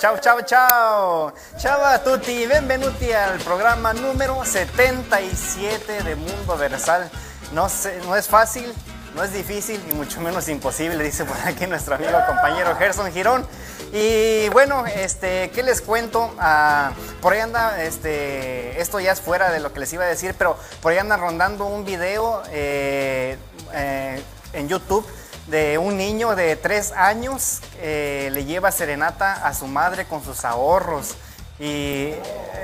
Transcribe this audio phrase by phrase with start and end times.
[0.00, 1.32] ciao, ciao, ciao.
[1.58, 7.10] Ciao a tutti, benvenuti al programa número 77 de Mundo Versal.
[7.52, 8.72] No, es fácil,
[9.14, 13.46] no es difícil y mucho menos imposible, dice por aquí nuestro amigo compañero Gerson Girón.
[13.92, 16.34] Y bueno, este, ¿qué les cuento?
[16.38, 20.08] Ah, por ahí anda, este, esto ya es fuera de lo que les iba a
[20.08, 23.36] decir, pero por ahí anda rondando un video eh,
[23.74, 24.22] eh,
[24.54, 25.06] en YouTube
[25.50, 31.16] de un niño de tres años le lleva serenata a su madre con sus ahorros.
[31.60, 32.14] Y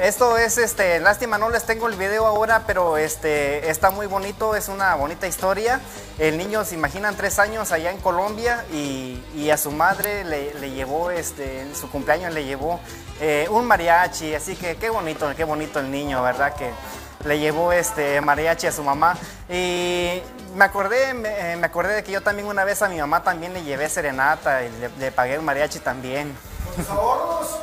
[0.00, 4.56] esto es, este, lástima, no les tengo el video ahora, pero este, está muy bonito,
[4.56, 5.82] es una bonita historia.
[6.18, 10.70] El niño, se imaginan, tres años allá en Colombia y, a su madre le, le,
[10.70, 12.80] llevó, este, en su cumpleaños le llevó
[13.20, 16.54] eh, un mariachi, así que qué bonito, qué bonito el niño, ¿verdad?
[16.54, 16.70] Que
[17.24, 19.16] le llevó este mariachi a su mamá.
[19.48, 20.22] Y
[20.54, 23.52] me acordé, me, me, acordé de que yo también una vez a mi mamá también
[23.52, 26.36] le llevé serenata y le, le pagué un mariachi también.
[26.76, 27.58] ¿Con ahorros?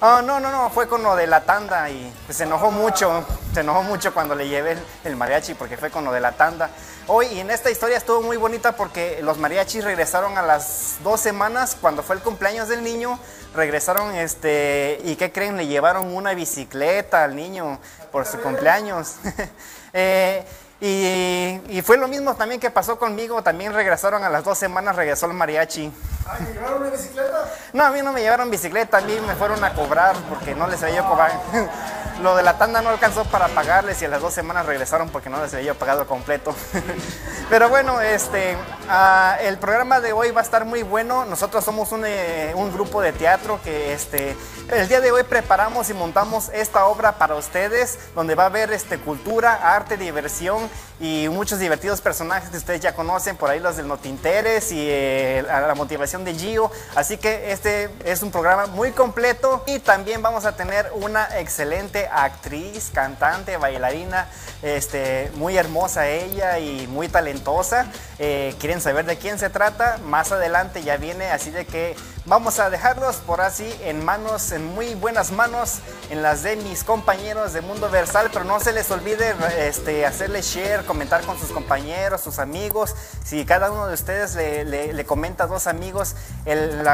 [0.00, 3.24] Oh, no, no, no, fue con lo de la tanda y pues, se enojó mucho,
[3.54, 6.32] se enojó mucho cuando le llevé el, el, mariachi porque fue con lo de la
[6.32, 6.70] tanda.
[7.06, 11.20] Hoy y en esta historia estuvo muy bonita porque los mariachis regresaron a las dos
[11.20, 13.18] semanas cuando fue el cumpleaños del niño,
[13.54, 17.78] regresaron este y qué creen, le llevaron una bicicleta al niño
[18.12, 19.16] por su cumpleaños.
[19.92, 20.44] eh,
[20.80, 24.96] y, y, fue lo mismo también que pasó conmigo, también regresaron a las dos semanas,
[24.96, 25.90] regresó el mariachi.
[26.26, 27.52] ¿Ah, ¿te llevaron una bicicleta?
[27.72, 30.66] No, a mí no me llevaron bicicleta, a mí me fueron a cobrar porque no
[30.66, 31.32] les había yo cobrar.
[32.22, 35.28] Lo de la tanda no alcanzó para pagarles y a las dos semanas regresaron porque
[35.28, 36.54] no les había pagado completo.
[37.50, 38.56] Pero bueno, este,
[38.88, 41.24] uh, el programa de hoy va a estar muy bueno.
[41.24, 44.36] Nosotros somos un, eh, un grupo de teatro que este,
[44.70, 48.72] el día de hoy preparamos y montamos esta obra para ustedes, donde va a haber
[48.72, 50.70] este, cultura, arte, diversión
[51.00, 55.44] y muchos divertidos personajes que ustedes ya conocen, por ahí los del Notinteres y eh,
[55.46, 56.70] la motivación de Gio.
[56.94, 62.03] Así que este es un programa muy completo y también vamos a tener una excelente
[62.10, 64.28] actriz, cantante, bailarina,
[64.62, 67.86] este, muy hermosa ella y muy talentosa.
[68.18, 69.98] Eh, ¿Quieren saber de quién se trata?
[70.04, 74.64] Más adelante ya viene, así de que vamos a dejarlos por así en manos, en
[74.74, 78.90] muy buenas manos, en las de mis compañeros de Mundo Versal, pero no se les
[78.90, 82.94] olvide este, hacerle share, comentar con sus compañeros, sus amigos.
[83.24, 86.86] Si cada uno de ustedes le, le, comenta a dos amigos, el,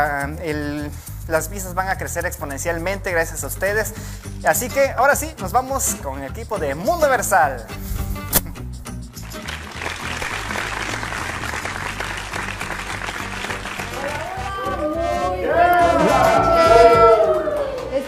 [0.42, 0.90] el,
[1.30, 3.94] las vistas van a crecer exponencialmente gracias a ustedes.
[4.44, 7.66] Así que ahora sí, nos vamos con el equipo de Mundo Versal.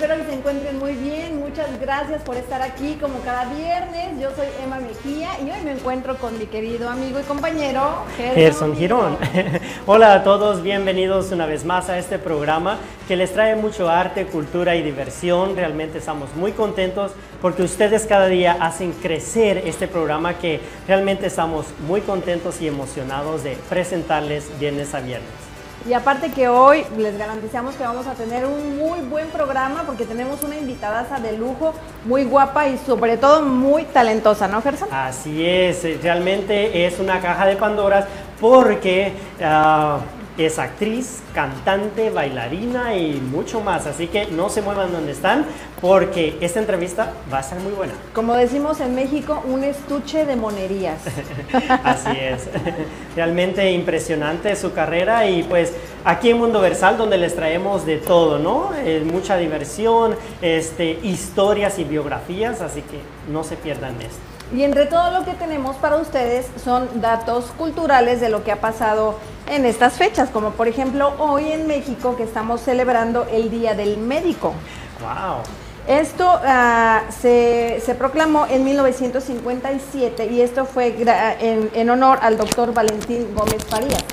[0.02, 1.38] Espero que se encuentren muy bien.
[1.38, 4.20] Muchas gracias por estar aquí como cada viernes.
[4.20, 8.74] Yo soy Emma Mejía y hoy me encuentro con mi querido amigo y compañero Gerson
[8.74, 9.16] Girón.
[9.86, 14.26] Hola a todos, bienvenidos una vez más a este programa que les trae mucho arte,
[14.26, 15.54] cultura y diversión.
[15.54, 21.66] Realmente estamos muy contentos porque ustedes cada día hacen crecer este programa que realmente estamos
[21.86, 25.51] muy contentos y emocionados de presentarles viernes a viernes.
[25.88, 30.04] Y aparte que hoy les garantizamos que vamos a tener un muy buen programa porque
[30.04, 34.88] tenemos una invitada de lujo, muy guapa y sobre todo muy talentosa, ¿no, Gerson?
[34.92, 38.06] Así es, realmente es una caja de Pandoras
[38.40, 43.86] porque uh, es actriz, cantante, bailarina y mucho más.
[43.86, 45.46] Así que no se muevan donde están
[45.80, 47.92] porque esta entrevista va a ser muy buena.
[48.14, 51.00] Como decimos en México, un estuche de monerías.
[51.84, 52.48] Así es.
[53.16, 55.72] Realmente impresionante su carrera y pues
[56.04, 58.70] aquí en Mundo Versal donde les traemos de todo, ¿no?
[58.76, 64.31] Eh, mucha diversión, este, historias y biografías, así que no se pierdan esto.
[64.54, 68.60] Y entre todo lo que tenemos para ustedes son datos culturales de lo que ha
[68.60, 69.16] pasado
[69.46, 73.96] en estas fechas, como por ejemplo hoy en México que estamos celebrando el Día del
[73.96, 74.52] Médico.
[75.00, 75.42] ¡Wow!
[75.88, 80.94] Esto uh, se, se, proclamó en 1957 y esto fue
[81.40, 84.04] en, en, honor al doctor Valentín Gómez Farías.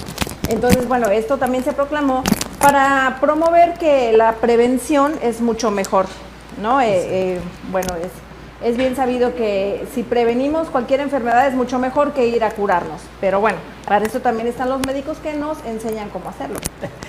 [0.47, 2.24] Entonces, bueno, esto también se proclamó
[2.59, 6.07] para promover que la prevención es mucho mejor,
[6.59, 6.81] ¿no?
[6.81, 6.88] Eh,
[7.35, 7.39] eh,
[7.71, 8.09] bueno, es
[8.63, 13.01] es bien sabido que si prevenimos cualquier enfermedad es mucho mejor que ir a curarnos.
[13.21, 13.57] Pero bueno,
[13.88, 16.59] para eso también están los médicos que nos enseñan cómo hacerlo.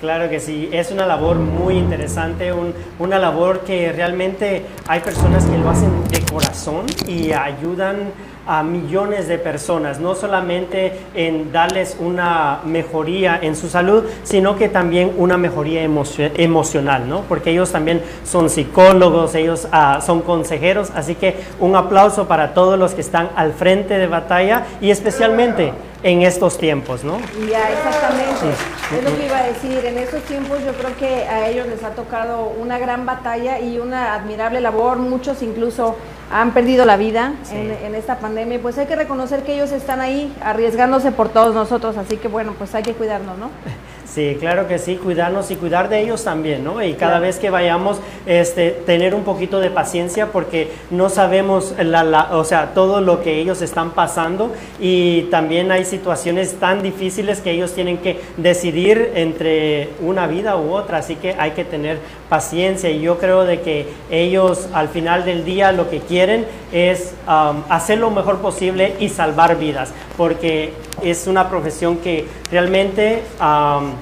[0.00, 5.44] Claro que sí, es una labor muy interesante, un- una labor que realmente hay personas
[5.44, 8.10] que lo hacen de corazón y ayudan
[8.52, 14.68] a millones de personas, no solamente en darles una mejoría en su salud, sino que
[14.68, 17.20] también una mejoría emocio- emocional, ¿no?
[17.28, 22.76] Porque ellos también son psicólogos, ellos ah, son consejeros, así que un aplauso para todos
[22.76, 27.18] los que están al frente de batalla y especialmente en estos tiempos, ¿no?
[27.50, 28.56] Ya, exactamente.
[28.96, 29.84] Es lo que iba a decir.
[29.84, 33.78] En estos tiempos yo creo que a ellos les ha tocado una gran batalla y
[33.78, 34.96] una admirable labor.
[34.98, 35.96] Muchos incluso
[36.32, 37.56] han perdido la vida Sí.
[37.56, 38.60] en, en esta pandemia.
[38.62, 41.96] Pues hay que reconocer que ellos están ahí arriesgándose por todos nosotros.
[41.96, 43.50] Así que bueno, pues hay que cuidarnos, ¿no?
[44.12, 46.82] Sí, claro que sí, cuidarnos y cuidar de ellos también, ¿no?
[46.82, 47.22] Y cada Claro.
[47.26, 52.42] vez que vayamos, este, tener un poquito de paciencia porque no sabemos, la, la- o
[52.42, 57.72] sea, todo lo que ellos están pasando y también hay situaciones tan difíciles que ellos
[57.72, 61.98] tienen que decidir entre una vida u otra, así que hay que tener
[62.28, 67.14] paciencia y yo creo de que ellos al final del día lo que quieren es
[67.28, 70.72] um, hacer lo mejor posible y salvar vidas, porque
[71.02, 73.92] es una profesión que realmente um,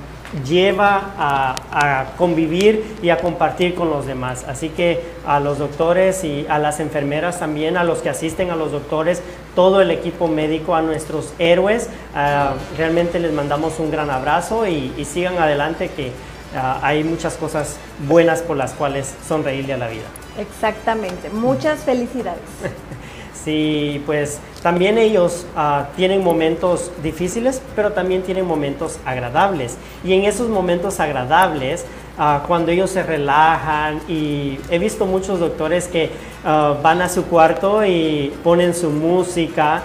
[0.46, 4.44] lleva a, a convivir y a compartir con los demás.
[4.46, 8.56] Así que a los doctores y a las enfermeras también, a los que asisten a
[8.56, 9.22] los doctores,
[9.54, 14.92] todo el equipo médico, a nuestros héroes, ah, realmente les mandamos un gran abrazo y,
[14.96, 16.12] y sigan adelante que
[16.54, 17.76] ah, hay muchas cosas
[18.06, 20.06] buenas por las cuales sonreírle a la vida.
[20.38, 21.30] Exactamente.
[21.30, 22.42] Muchas felicidades.
[23.44, 29.76] Sí, pues también ellos ah, tienen momentos difíciles, pero también tienen momentos agradables.
[30.02, 31.84] Y en esos momentos agradables,
[32.18, 36.10] ah, cuando ellos se relajan, y he visto muchos doctores que
[36.44, 39.82] ah, van a su cuarto y ponen su música,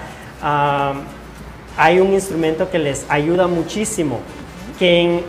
[1.77, 4.19] hay un instrumento que les ayuda muchísimo,
[4.77, 5.23] que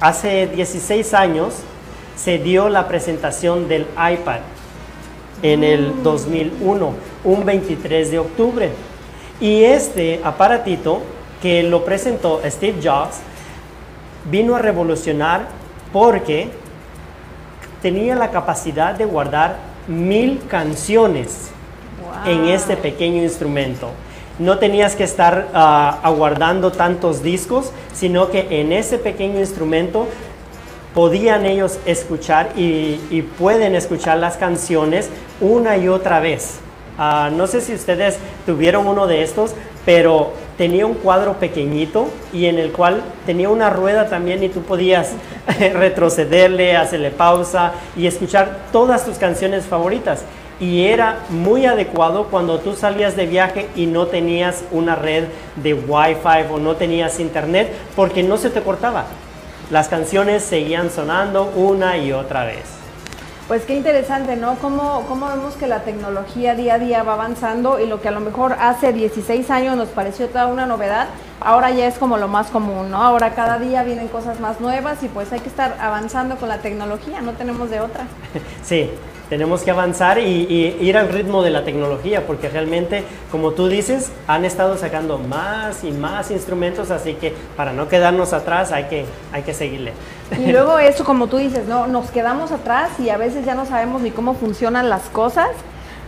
[0.00, 1.54] hace 16 años
[2.16, 4.40] se dio la presentación del iPad
[5.42, 6.92] en el 2001,
[7.24, 8.70] un 23 de octubre.
[9.40, 11.02] Y este aparatito
[11.42, 13.18] que lo presentó Steve Jobs
[14.30, 15.48] vino a revolucionar
[15.92, 16.48] porque
[17.82, 19.56] tenía la capacidad de guardar
[19.86, 21.50] mil canciones
[22.24, 23.90] en este pequeño instrumento.
[24.38, 30.08] No tenías que estar ah, aguardando tantos discos, sino que en ese pequeño instrumento
[30.94, 35.10] podían ellos escuchar y, y pueden escuchar las canciones
[35.40, 36.60] una y otra vez.
[36.98, 39.54] Ah, no sé si ustedes tuvieron uno de estos,
[39.84, 44.62] pero tenía un cuadro pequeñito y en el cual tenía una rueda también y tú
[44.62, 45.12] podías
[45.74, 50.24] retrocederle, hacerle pausa y escuchar todas tus canciones favoritas.
[50.58, 55.24] Y era muy adecuado cuando tú salías de viaje y no tenías una red
[55.56, 59.04] de Wi-Fi o no tenías internet porque no se te cortaba.
[59.70, 62.75] Las canciones seguían sonando una y otra vez.
[63.48, 64.56] Pues qué interesante, ¿no?
[64.56, 68.10] Cómo, cómo vemos que la tecnología día a día va avanzando y lo que a
[68.10, 71.06] lo mejor hace 16 años nos pareció toda una novedad,
[71.40, 73.00] ahora ya es como lo más común, ¿no?
[73.00, 76.58] Ahora cada día vienen cosas más nuevas y pues hay que estar avanzando con la
[76.58, 78.06] tecnología, no tenemos de otra.
[78.64, 78.90] Sí,
[79.28, 83.68] tenemos que avanzar y, y ir al ritmo de la tecnología, porque realmente, como tú
[83.68, 88.84] dices, han estado sacando más y más instrumentos, así que para no quedarnos atrás hay
[88.84, 89.92] que, hay que seguirle.
[90.38, 91.86] Y luego eso, como tú dices, ¿no?
[91.86, 95.50] Nos quedamos atrás y a veces ya no sabemos ni cómo funcionan las cosas.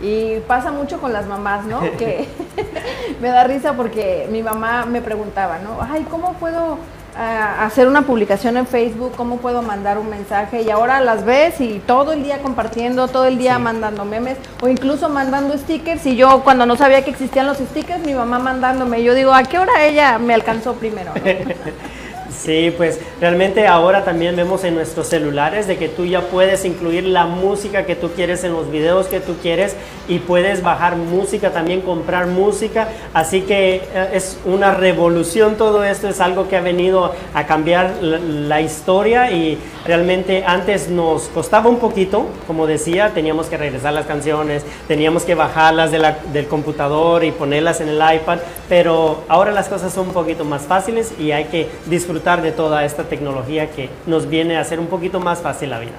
[0.01, 1.81] Y pasa mucho con las mamás, ¿no?
[1.97, 2.27] Que
[3.21, 5.77] me da risa porque mi mamá me preguntaba, ¿no?
[5.81, 6.77] Ay, ¿cómo puedo
[7.17, 9.13] ah, hacer una publicación en Facebook?
[9.15, 10.61] ¿Cómo puedo mandar un mensaje?
[10.61, 13.61] Y ahora las ves y todo el día compartiendo, todo el día Sí.
[13.63, 16.05] mandando memes o incluso mandando stickers.
[16.05, 19.03] Y yo cuando no sabía que existían los stickers, mi mamá mandándome.
[19.03, 21.11] Yo digo, ¿a qué hora ella me alcanzó primero?
[21.15, 21.21] no?
[22.43, 27.03] Sí, pues realmente ahora también vemos en nuestros celulares de que tú ya puedes incluir
[27.03, 29.75] la música que tú quieres en los videos que tú quieres
[30.07, 32.87] y puedes bajar música, también comprar música.
[33.13, 37.95] Así que eh, es una revolución todo esto, es algo que ha venido a cambiar
[38.01, 39.57] la, la historia y
[39.89, 45.33] realmente antes nos costaba un poquito, como decía, teníamos que regresar las canciones, teníamos que
[45.33, 48.37] bajarlas de la- del computador y ponerlas en el iPad,
[48.69, 52.85] pero ahora las cosas son un poquito más fáciles y hay que disfrutar de toda
[52.85, 55.93] esta tecnología que nos viene a hacer un poquito más fácil la vida.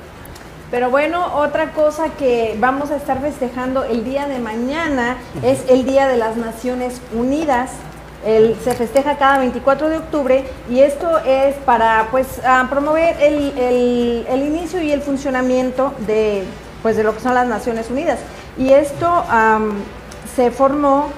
[0.70, 5.84] Pero bueno, otra cosa que vamos a estar festejando el día de mañana es el
[5.84, 7.72] Día de las Naciones Unidas.
[8.24, 13.52] El- se festeja cada 24 de octubre y esto es para pues ah, promover el,
[14.28, 16.44] el- inicio y el funcionamiento de
[16.82, 18.18] pues de lo que son las Naciones Unidas.
[18.58, 19.24] Y esto
[20.34, 21.08] se formó,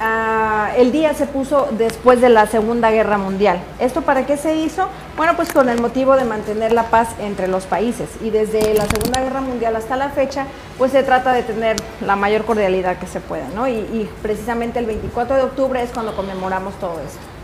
[0.00, 3.60] ah, el día se puso después de la Segunda Guerra Mundial.
[3.78, 4.88] ¿Esto para qué se hizo?
[5.16, 8.08] Bueno, pues con el motivo de mantener la paz entre los países.
[8.22, 10.46] Y desde la Segunda Guerra Mundial hasta la fecha,
[10.78, 13.68] pues se trata de tener la mayor cordialidad que se pueda, ¿no?
[13.68, 17.39] Y, y precisamente el 24 de octubre es cuando conmemoramos todo esto.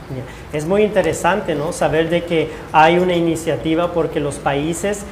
[0.53, 1.73] Es muy interesante ¿no?
[1.73, 5.05] saber de que hay una iniciativa porque los países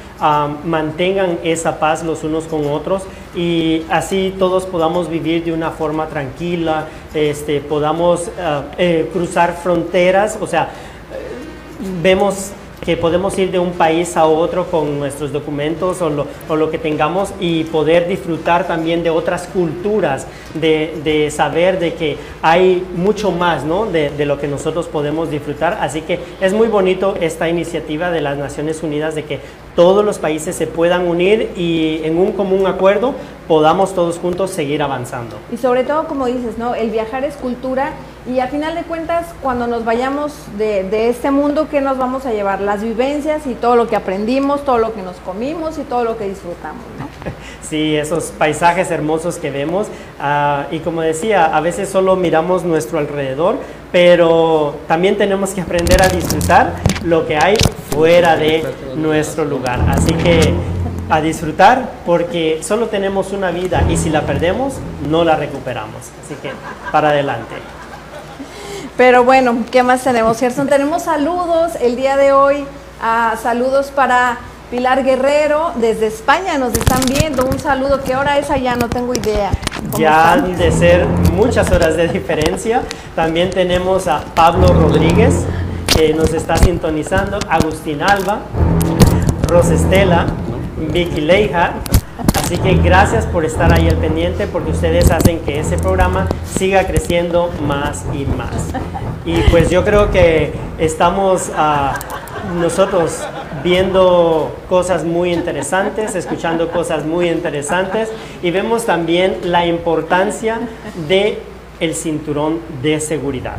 [0.65, 3.03] mantengan esa paz los unos con otros
[3.35, 10.39] y así todos podamos vivir de una forma tranquila, este, podamos ah, eh, cruzar fronteras,
[10.41, 10.69] o sea, eh,
[12.03, 12.53] vemos
[12.85, 16.71] que podemos ir de un país a otro con nuestros documentos o lo, o lo
[16.71, 22.85] que tengamos y poder disfrutar también de otras culturas, de, de saber de que hay
[22.95, 23.87] mucho más ¿no?
[23.87, 25.79] de, lo que nosotros podemos disfrutar.
[25.81, 29.41] Así que es muy bonito esta iniciativa de las Naciones Unidas de que
[29.77, 33.15] todos los países se puedan unir y en un común acuerdo
[33.49, 35.37] podamos todos juntos seguir avanzando.
[35.53, 36.75] Y sobre todo, como dices, ¿no?
[36.75, 37.93] El viajar es cultura
[38.27, 42.33] y a final de cuentas, cuando nos vayamos de, este mundo, ¿qué nos vamos a
[42.33, 42.63] llevar?
[42.63, 46.17] Las vivencias y todo lo que aprendimos, todo lo que nos comimos y todo lo
[46.17, 47.09] que disfrutamos, ¿no?
[47.61, 49.89] Sí, esos paisajes hermosos que vemos.
[50.21, 53.57] ah, y como decía, a veces solo miramos nuestro alrededor,
[53.93, 57.57] pero también tenemos que aprender a disfrutar lo que hay
[57.91, 58.65] fuera de
[58.97, 59.81] nuestro lugar.
[59.89, 60.55] Así que
[61.11, 64.75] a disfrutar porque solo tenemos una vida y si la perdemos,
[65.09, 66.11] no la recuperamos.
[66.25, 66.51] Así que
[66.91, 67.55] para adelante.
[68.97, 70.69] Pero bueno, ¿qué más tenemos, Gerson?
[70.69, 72.65] Tenemos saludos el día de hoy.
[73.03, 74.39] ah, saludos para
[74.71, 77.45] Pilar Guerrero desde España, nos están viendo.
[77.45, 78.77] Un saludo, ¿qué hora es allá?
[78.77, 79.51] No tengo idea.
[79.91, 82.83] ¿Cómo Ya han de ser muchas horas de diferencia.
[83.17, 85.45] También tenemos a Pablo Rodríguez,
[85.95, 88.39] que nos está sintonizando, Agustín Alba,
[89.49, 90.27] Rosestela,
[90.93, 91.73] Vicky Leija.
[92.45, 96.87] Así que gracias por estar ahí al pendiente porque ustedes hacen que ese programa siga
[96.87, 98.69] creciendo más y más.
[99.25, 101.99] Y pues yo creo que estamos ah,
[102.61, 103.27] nosotros
[103.63, 108.11] viendo cosas muy interesantes, escuchando cosas muy interesantes
[108.43, 110.61] y vemos también la importancia
[111.09, 111.39] de
[111.81, 113.57] el cinturón de seguridad.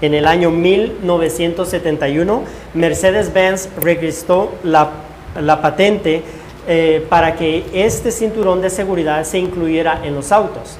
[0.00, 4.90] En el año 1971, Mercedes-Benz registró la,
[5.40, 6.22] la patente
[6.66, 10.78] eh, para que este cinturón de seguridad se incluyera en los autos.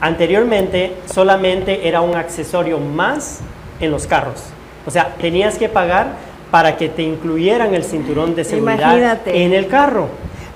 [0.00, 3.40] Anteriormente solamente era un accesorio más
[3.80, 4.42] en los carros.
[4.86, 6.16] O sea, tenías que pagar
[6.50, 9.44] para que te incluyeran el cinturón de seguridad Imagínate.
[9.44, 10.08] en el carro.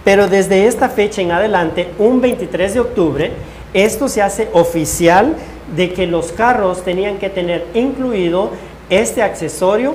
[0.05, 3.33] Pero desde esta fecha en adelante, un 23 de octubre,
[3.73, 5.35] esto se hace oficial
[5.75, 8.51] de que los carros tenían que tener incluido
[8.89, 9.95] este accesorio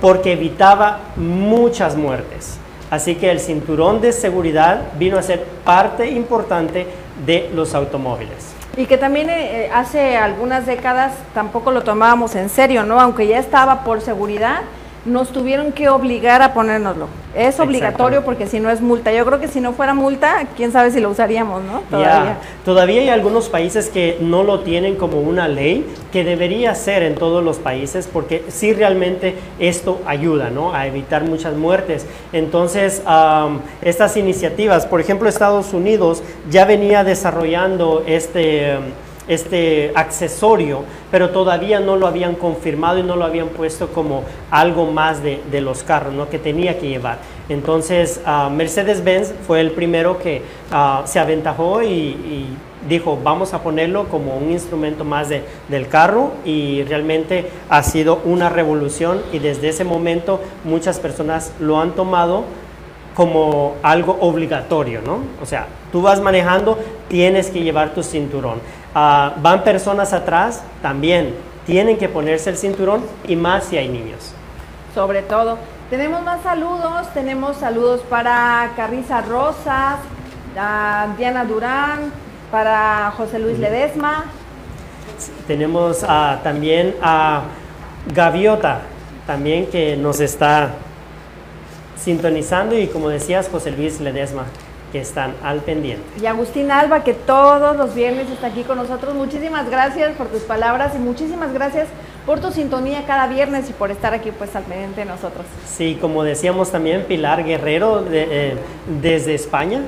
[0.00, 2.57] porque evitaba muchas muertes.
[2.90, 6.86] Así que el cinturón de seguridad vino a ser parte importante
[7.26, 8.54] de los automóviles.
[8.76, 13.00] Y que también eh, eh, hace algunas décadas tampoco lo tomábamos en serio, ¿no?
[13.00, 14.60] Aunque ya estaba por seguridad,
[15.08, 17.08] nos tuvieron que obligar a ponérnoslo.
[17.34, 19.12] Es obligatorio porque si no es multa.
[19.12, 21.80] Yo creo que si no fuera multa, quién sabe si lo usaríamos, ¿no?
[21.90, 22.38] Todavía.
[22.64, 27.14] Todavía hay algunos países que no lo tienen como una ley, que debería ser en
[27.14, 30.74] todos los países, porque sí realmente esto ayuda ¿no?
[30.74, 32.06] a evitar muchas muertes.
[32.32, 38.78] Entonces, am, estas iniciativas, por ejemplo, Estados Unidos ya venía desarrollando este...
[39.28, 44.86] este accesorio, pero todavía no lo habían confirmado y no lo habían puesto como algo
[44.90, 46.28] más de, de los carros, ¿no?
[46.28, 47.18] que tenía que llevar.
[47.48, 50.42] Entonces, ah, Mercedes-Benz fue el primero que
[50.72, 52.46] ah, se aventajó y, y
[52.88, 58.20] dijo, vamos a ponerlo como un instrumento más de- del carro y realmente ha sido
[58.24, 62.44] una revolución y desde ese momento muchas personas lo han tomado
[63.14, 65.18] como algo obligatorio, ¿no?
[65.42, 68.60] O sea, tú vas manejando, tienes que llevar tu cinturón.
[68.94, 71.34] Ah, van personas atrás, también
[71.66, 74.32] tienen que ponerse el cinturón y más si hay niños.
[74.94, 75.58] Sobre todo.
[75.90, 77.08] Tenemos más saludos.
[77.14, 79.98] Tenemos saludos para Carriza Rosas,
[81.16, 82.12] Diana Durán,
[82.50, 84.24] para José Luis Ledesma.
[85.46, 87.42] Tenemos ah, también a
[88.14, 88.80] Gaviota,
[89.26, 90.70] también que nos está
[91.96, 94.44] sintonizando y como decías, José Luis Ledesma,
[94.92, 96.02] que están al pendiente.
[96.22, 99.14] Y Agustín Alba, que todos los viernes está aquí con nosotros.
[99.14, 101.88] Muchísimas gracias por tus palabras y muchísimas gracias
[102.24, 105.44] por tu sintonía cada viernes y por estar aquí pues al pendiente de nosotros.
[105.66, 108.56] Sí, como decíamos también, Pilar Guerrero de- eh,
[109.00, 109.80] desde España,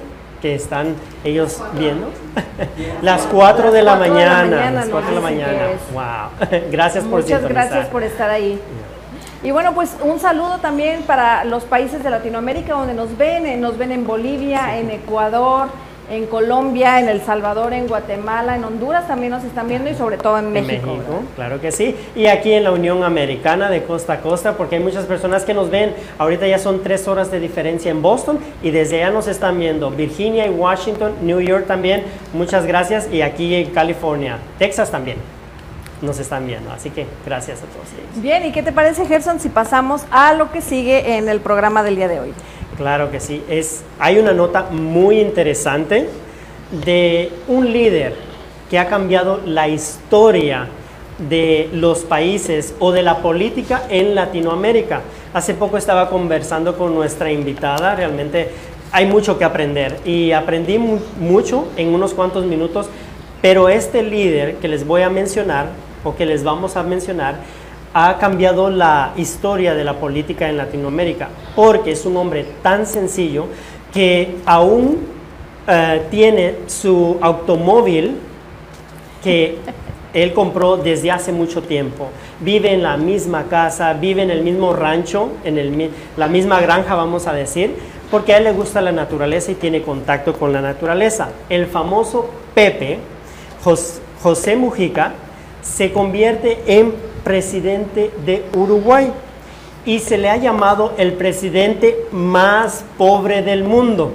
[0.42, 2.07] que están ellos viendo.
[3.02, 4.71] las 4 de la Cuatro de la mañana.
[4.71, 5.59] las 4 de la mañana.
[5.92, 6.61] Wow.
[6.71, 8.59] gracias por Muchas gracias por estar ahí.
[9.42, 13.56] Y bueno, pues un saludo también para los países de Latinoamérica donde nos ven, eh,
[13.56, 15.68] nos ven en Bolivia, en Ecuador,
[16.11, 20.18] en Colombia, en El Salvador, en Guatemala, en Honduras también nos están viendo y sobre
[20.18, 20.99] todo en México.
[21.37, 21.97] claro que sí.
[22.14, 25.54] Y aquí en la Unión Americana de costa a costa, porque hay muchas personas que
[25.54, 25.94] nos ven.
[26.18, 29.90] Ahorita ya son tres horas de diferencia en Boston y desde allá nos están viendo.
[29.90, 32.04] Virginia y Washington, New York también.
[32.35, 33.09] Muchas gracias.
[33.11, 35.39] Y aquí en California, Texas también
[36.02, 36.71] nos están viendo.
[36.73, 38.23] Así que gracias a todos ellos.
[38.23, 41.83] Bien, ¿y qué te parece, Gerson, si pasamos a lo que sigue en el programa
[41.83, 42.33] del día de hoy?
[42.76, 43.42] Claro que sí.
[43.49, 46.09] Es, hay una nota muy interesante
[46.85, 48.14] de un líder
[48.71, 50.69] que ha cambiado la historia
[51.28, 55.02] de los países o de la política en Latinoamérica.
[55.35, 58.50] Hace poco estaba conversando con nuestra invitada, realmente
[58.92, 62.88] hay mucho que aprender y aprendí mucho en unos cuantos minutos,
[63.42, 65.66] pero este líder que les voy a mencionar
[66.04, 67.37] o que les vamos a mencionar
[67.92, 73.47] ha cambiado la historia de la política en Latinoamérica, porque es un hombre tan sencillo
[73.92, 74.99] que aún
[75.66, 78.16] eh, tiene su automóvil
[79.23, 79.59] que
[80.14, 82.09] él compró desde hace mucho tiempo.
[82.40, 87.26] Vive en la misma casa, vive en el mismo rancho, en la misma granja, vamos
[87.26, 87.75] a decir,
[88.11, 91.28] porque a él le gusta la naturaleza y tiene contacto con la naturaleza.
[91.49, 92.99] El famoso Pepe,
[94.23, 95.12] José Mujica,
[95.62, 99.12] se convierte en presidente de Uruguay
[99.85, 104.12] y se le ha llamado el presidente más pobre del mundo.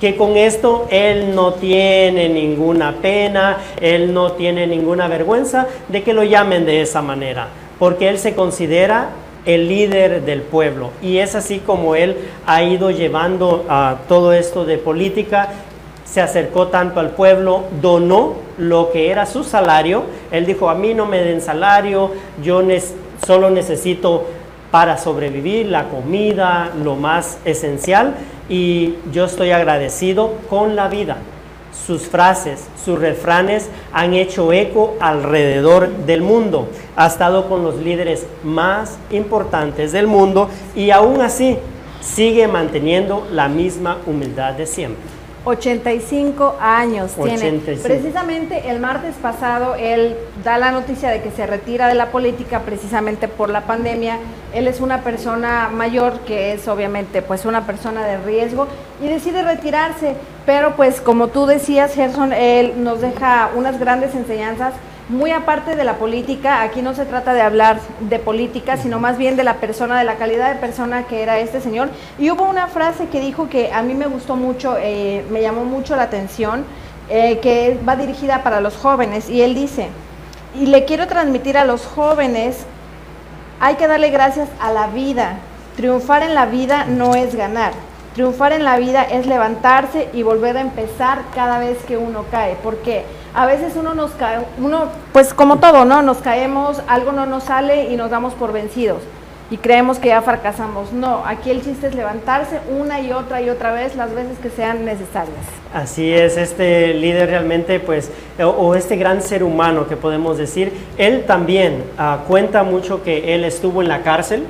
[0.00, 6.14] Que con esto él no tiene ninguna pena, él no tiene ninguna vergüenza de que
[6.14, 7.48] lo llamen de esa manera,
[7.78, 9.10] porque él se considera
[9.44, 10.90] el líder del pueblo.
[11.02, 15.50] Y es así como él ha ido llevando a todo esto de política
[16.10, 20.04] se acercó tanto al pueblo, donó lo que era su salario.
[20.30, 22.12] Él dijo, a mí no me den salario,
[22.42, 22.62] yo
[23.26, 24.26] solo necesito
[24.70, 28.14] para sobrevivir la comida, lo más esencial,
[28.48, 31.16] y yo estoy agradecido con la vida.
[31.86, 36.68] Sus frases, sus refranes han hecho eco alrededor del mundo.
[36.94, 41.58] Ha estado con los líderes más importantes del mundo y aún así
[42.00, 45.19] sigue manteniendo la misma humildad de siempre.
[45.44, 47.52] 85 años tiene.
[47.82, 52.60] Precisamente el martes pasado él da la noticia de que se retira de la política
[52.60, 54.18] precisamente por la pandemia.
[54.52, 58.66] Él es una persona mayor que es obviamente pues una persona de riesgo
[59.02, 64.74] y decide retirarse, pero pues como tú decías Gerson, él nos deja unas grandes enseñanzas
[65.10, 69.18] muy aparte de la política, aquí no se trata de hablar de política, sino más
[69.18, 71.90] bien de la persona, de la calidad de persona que era este señor.
[72.18, 75.64] Y hubo una frase que dijo que a mí me gustó mucho, eh, me llamó
[75.64, 76.64] mucho la atención,
[77.08, 79.28] eh, que va dirigida para los jóvenes.
[79.28, 79.88] Y él dice,
[80.54, 82.64] y le quiero transmitir a los jóvenes,
[83.58, 85.38] hay que darle gracias a la vida.
[85.74, 87.72] Triunfar en la vida no es ganar.
[88.14, 92.56] Triunfar en la vida es levantarse y volver a empezar cada vez que uno cae.
[92.62, 96.02] porque a veces uno nos cae, uno, pues como todo, ¿no?
[96.02, 99.02] Nos caemos, algo no nos sale y nos damos por vencidos
[99.50, 100.92] y creemos que ya fracasamos.
[100.92, 104.48] No, aquí el chiste es levantarse una y otra y otra vez las veces que
[104.48, 105.36] sean necesarias.
[105.74, 108.10] Así es, este líder realmente, pues,
[108.42, 113.44] o, este gran ser humano que podemos decir, él también ah, cuenta mucho que él
[113.44, 114.44] estuvo en la cárcel,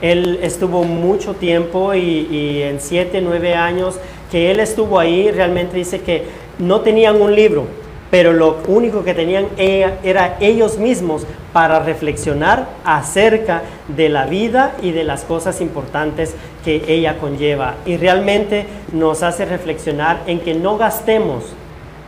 [0.00, 3.98] él estuvo mucho tiempo y, y en siete, nueve años
[4.30, 6.24] que él estuvo ahí, realmente dice que
[6.58, 7.66] no tenían un libro,
[8.10, 14.92] pero lo único que tenían era ellos mismos para reflexionar acerca de la vida y
[14.92, 17.76] de las cosas importantes que ella conlleva.
[17.84, 21.44] Y realmente nos hace reflexionar en que no gastemos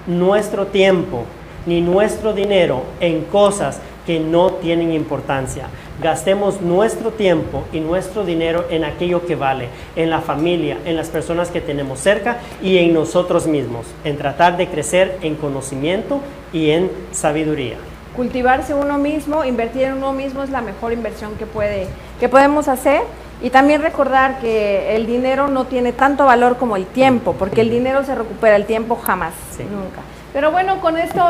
[0.06, 1.24] nuestro tiempo
[1.66, 5.66] ni nuestro dinero en cosas que no tienen importancia.
[6.00, 11.08] Gastemos nuestro tiempo y nuestro dinero en aquello que vale, en la familia, en las
[11.08, 16.20] personas que tenemos cerca y en nosotros mismos, en tratar de crecer en conocimiento
[16.52, 17.78] y en sabiduría.
[18.14, 21.88] Cultivarse uno mismo, invertir en uno mismo es la mejor inversión que, puede,
[22.20, 23.02] que podemos hacer.
[23.40, 27.70] Y también recordar que el dinero no tiene tanto valor como el tiempo, porque el
[27.70, 30.00] dinero se recupera, el tiempo jamás, nunca.
[30.32, 31.24] Pero bueno, con esto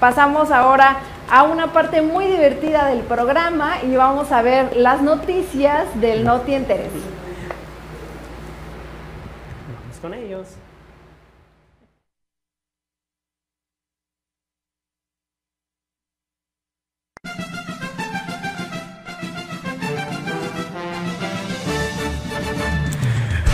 [0.00, 0.96] pasamos ahora
[1.30, 6.54] a una parte muy divertida del programa y vamos a ver las noticias del Noti
[6.54, 6.92] Interés.
[9.82, 10.46] Vamos con ellos.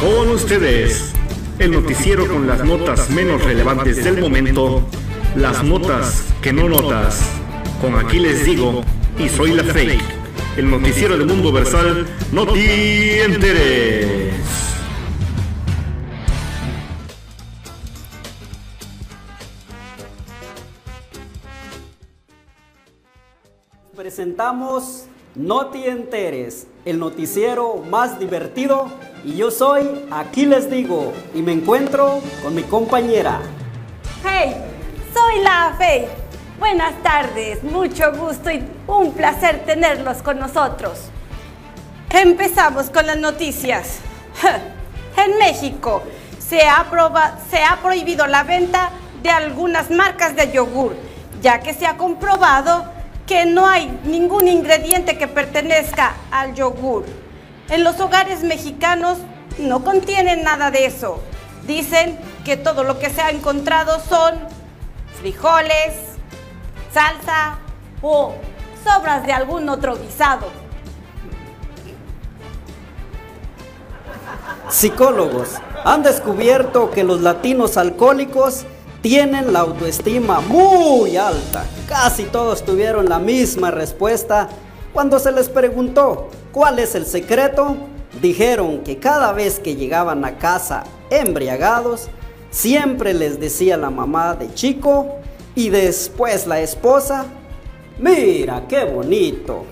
[0.00, 1.14] Con ustedes,
[1.60, 4.82] el noticiero con las notas menos relevantes del momento,
[5.36, 7.41] las notas que no notas
[7.82, 8.80] con aquí les digo,
[9.18, 10.00] y soy la fake,
[10.56, 14.34] el noticiero del mundo versal, no te enteres.
[23.96, 28.86] Presentamos No te enteres, el noticiero más divertido
[29.24, 33.40] y yo soy Aquí les digo y me encuentro con mi compañera.
[34.22, 34.54] Hey,
[35.12, 36.21] soy la Fey.
[36.62, 40.96] Buenas tardes, mucho gusto y un placer tenerlos con nosotros.
[42.08, 43.98] Empezamos con las noticias.
[45.16, 46.04] En México
[46.38, 47.34] se ha, proba-
[47.82, 48.90] prohibido la venta
[49.24, 50.94] de algunas marcas de yogur,
[51.42, 52.84] ya que se ha comprobado
[53.26, 57.04] que no hay ningún ingrediente que pertenezca al yogur.
[57.70, 59.18] En los hogares mexicanos
[59.58, 61.20] no contienen nada de eso.
[61.66, 64.34] Dicen que todo lo que se ha encontrado son
[65.20, 66.11] frijoles,
[66.92, 67.58] salsa
[68.00, 68.34] o
[68.84, 70.46] sobras de algún otro guisado.
[74.68, 78.64] Psicólogos han descubierto que los latinos alcohólicos
[79.02, 81.64] tienen la autoestima muy alta.
[81.88, 84.48] Casi todos tuvieron la misma respuesta
[84.92, 87.76] cuando se les preguntó cuál es el secreto.
[88.20, 92.08] Dijeron que cada vez que llegaban a casa embriagados,
[92.50, 95.21] siempre les decía la mamá de chico
[95.54, 97.26] y después la esposa,
[97.98, 99.64] mira qué bonito.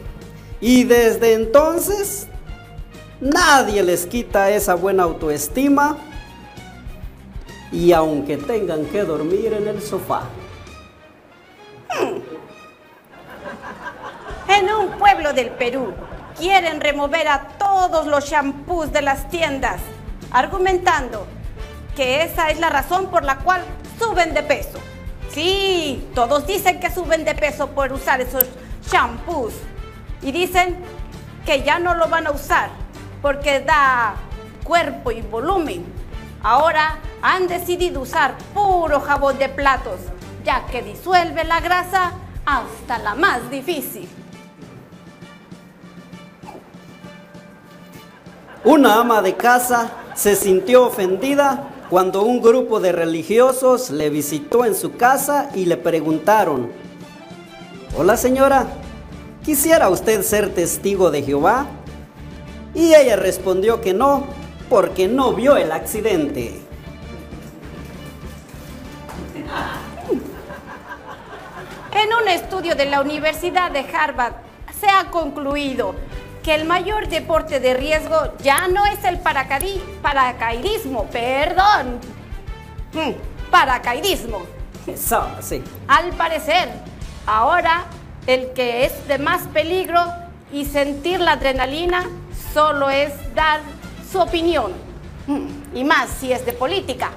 [0.61, 2.29] Y desde entonces
[3.21, 5.99] Nadie les quita esa buena autoestima
[7.71, 10.23] y aunque tengan que dormir en el sofá.
[14.49, 15.93] En un pueblo del Perú
[16.39, 19.83] quieren remover a todos los shampoos de las tiendas,
[20.33, 21.27] argumentando
[21.95, 23.63] que esa es la razón por la cual
[23.99, 24.79] suben de peso.
[25.33, 28.47] Sí, todos dicen que suben de peso por usar esos
[28.91, 29.55] shampoos
[30.23, 30.77] y dicen
[31.47, 32.71] que ya no lo van a usar
[33.23, 34.15] porque da
[34.65, 35.85] cuerpo y volumen.
[36.43, 40.01] Ahora han decidido usar puro jabón de platos,
[40.45, 42.13] ya que disuelve la grasa
[42.45, 44.09] hasta la más difícil.
[48.65, 54.77] Una ama de casa se sintió ofendida cuando un grupo de religiosos le visitó en
[54.77, 56.71] su casa y le preguntaron,
[57.99, 58.69] Hola señora,
[59.45, 61.67] ¿quisiera usted ser testigo de Jehová?
[62.75, 64.25] Y ella respondió que no,
[64.69, 66.61] porque no vio el accidente.
[71.93, 74.35] En un estudio de la Universidad de Harvard
[74.81, 75.97] se ha concluido
[76.43, 82.01] que el mayor deporte de riesgo ya no es el paracaidismo, perdón,
[82.93, 83.13] Mm,
[83.53, 84.43] paracaidismo.
[84.85, 85.63] Eso, sí.
[85.87, 86.69] Al parecer,
[87.25, 87.85] ahora
[88.27, 90.01] el que es de más peligro
[90.53, 92.05] y sentir la adrenalina
[92.53, 93.61] solo es dar
[94.11, 94.73] su opinión.
[95.29, 97.11] Mm, Y más si es de política.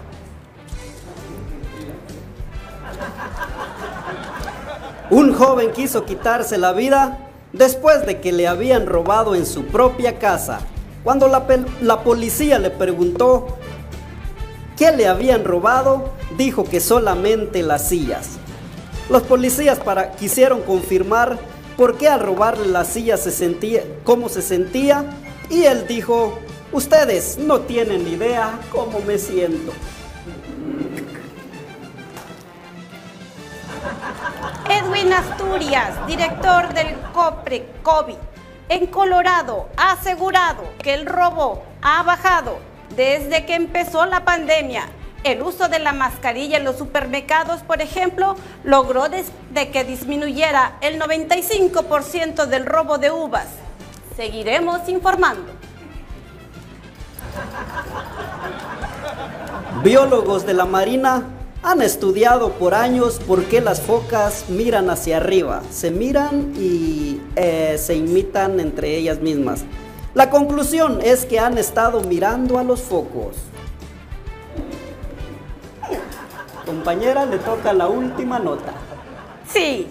[5.09, 7.17] Un joven quiso quitarse la vida
[7.53, 10.59] después de que le habían robado en su propia casa.
[11.03, 11.45] Cuando la,
[11.81, 13.57] la policía le preguntó
[14.77, 18.31] qué le habían robado, dijo que solamente las sillas.
[19.09, 21.37] Los policías para, quisieron confirmar
[21.77, 25.05] por qué al robarle las sillas se sentía, cómo se sentía,
[25.49, 26.39] y él dijo,
[26.71, 29.71] ustedes no tienen idea cómo me siento.
[34.73, 38.15] Edwin Asturias, director del COPRE COVID
[38.69, 42.57] en Colorado, ha asegurado que el robo ha bajado
[42.95, 44.85] desde que empezó la pandemia.
[45.23, 50.99] El uso de la mascarilla en los supermercados, por ejemplo, logró de que disminuyera el
[50.99, 53.47] 95% del robo de uvas.
[54.15, 55.51] Seguiremos informando.
[59.83, 61.23] Biólogos de la Marina
[61.63, 65.63] han estudiado por años por qué las focas miran hacia arriba.
[65.71, 69.63] Se miran y eh, se imitan entre ellas mismas.
[70.13, 73.37] La conclusión es que han estado mirando a los focos.
[76.65, 78.73] Compañera, le toca la última nota.
[79.47, 79.87] Sí,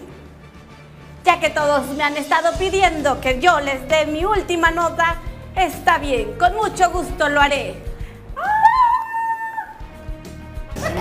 [1.24, 5.16] ya que todos me han estado pidiendo que yo les dé mi última nota,
[5.56, 7.91] está bien, con mucho gusto lo haré.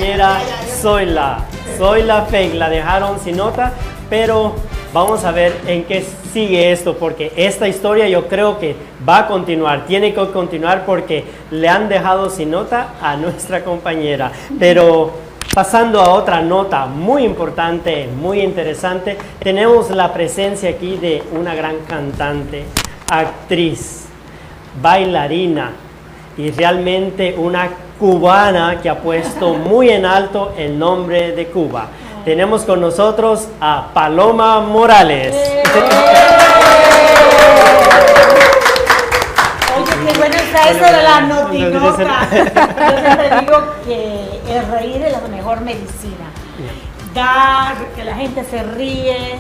[0.02, 0.40] Mira,
[0.82, 1.46] soy la,
[1.78, 3.72] soy la fake, la dejaron sin nota,
[4.10, 4.56] pero
[4.92, 8.76] vamos a ver en qué sigue esto, porque esta historia yo creo que
[9.08, 14.32] va a continuar, tiene que continuar porque le han dejado sin nota a nuestra compañera.
[14.58, 15.12] Pero
[15.54, 21.76] pasando a otra nota muy importante, muy interesante, tenemos la presencia aquí de una gran
[21.88, 22.64] cantante,
[23.08, 24.08] actriz,
[24.82, 25.74] bailarina
[26.42, 31.88] y realmente una cubana que ha puesto muy en alto el nombre de Cuba.
[32.26, 35.36] tenemos con nosotros a Paloma Morales.
[39.76, 42.28] Oye, qué bueno está eso de la notinota.
[42.32, 46.26] Yo siempre digo que el reír es la mejor medicina.
[47.14, 49.38] Dar, que la gente se ríe,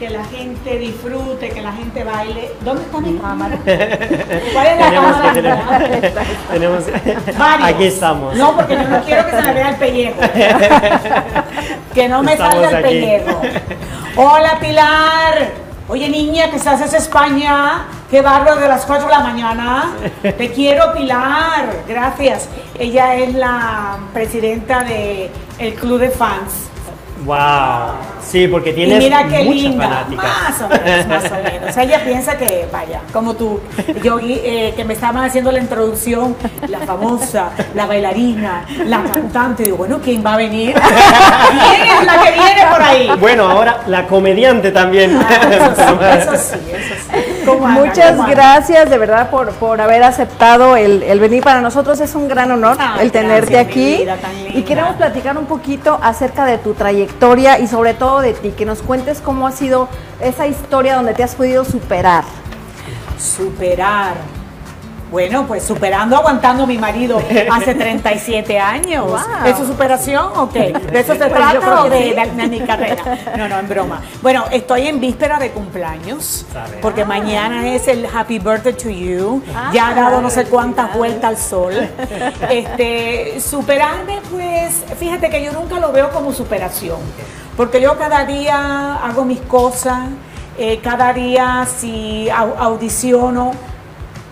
[0.00, 2.52] que la gente disfrute, que la gente baile.
[2.62, 3.58] ¿Dónde está mi cámara?
[3.64, 5.32] ¿Cuál es la Tenemos cámara?
[5.32, 6.12] que tener-
[6.50, 6.84] tenemos-
[7.62, 8.34] aquí estamos.
[8.36, 10.20] No, porque yo no quiero que se me vea el pellejo.
[11.94, 12.82] que no me Estamos salga el aquí.
[12.94, 13.42] pellejo.
[14.16, 15.50] Hola, Pilar.
[15.88, 17.82] Oye, niña, que estás en España.
[18.10, 19.90] Qué bárbaro de las 4 de la mañana.
[20.22, 21.66] Te quiero, Pilar.
[21.86, 22.48] Gracias.
[22.78, 26.70] Ella es la presidenta del el club de fans.
[27.26, 27.96] Wow.
[28.30, 30.24] Sí, porque Y tienes mira qué muchas linda, fanáticas.
[30.24, 31.76] más o menos, más o menos.
[31.76, 33.60] Ella piensa que, vaya, como tú,
[34.02, 36.36] yo eh, que me estaban haciendo la introducción,
[36.68, 40.74] la famosa, la bailarina, la cantante, digo, bueno, ¿quién va a venir?
[40.74, 43.10] ¿Quién es la que viene por ahí?
[43.18, 45.10] Bueno, ahora la comediante también.
[45.10, 45.82] Eso sí,
[46.18, 47.50] eso sí, eso sí.
[47.60, 51.42] Muchas gracias de verdad por, por haber aceptado el, el venir.
[51.42, 53.96] Para nosotros es un gran honor Ay, el tenerte gracias, aquí.
[53.98, 54.16] vida.
[54.54, 58.64] Y queremos platicar un poquito acerca de tu trayectoria y sobre todo de ti, que
[58.64, 59.88] nos cuentes cómo ha sido
[60.20, 62.24] esa historia donde te has podido superar.
[63.18, 64.14] Superar.
[65.10, 69.06] Bueno, pues superando, aguantando a mi marido hace 37 años.
[69.06, 69.44] Wow.
[69.44, 70.72] ¿Es su superación o qué?
[70.92, 72.14] ¿De eso se Pues yo trata creo o que de, sí.
[72.14, 73.18] de- de mi carrera?
[73.36, 74.02] No, no, en broma.
[74.22, 76.46] Bueno, estoy en víspera de cumpleaños,
[76.80, 79.42] porque mañana es el Happy Birthday to You.
[79.52, 81.74] Ah, Ya ha dado no sé cuántas vueltas al sol.
[82.48, 86.98] Este, superarme, pues, fíjate que yo nunca lo veo como superación,
[87.60, 89.98] porque yo cada día hago mis cosas,
[90.56, 93.50] eh, cada día si au- audiciono,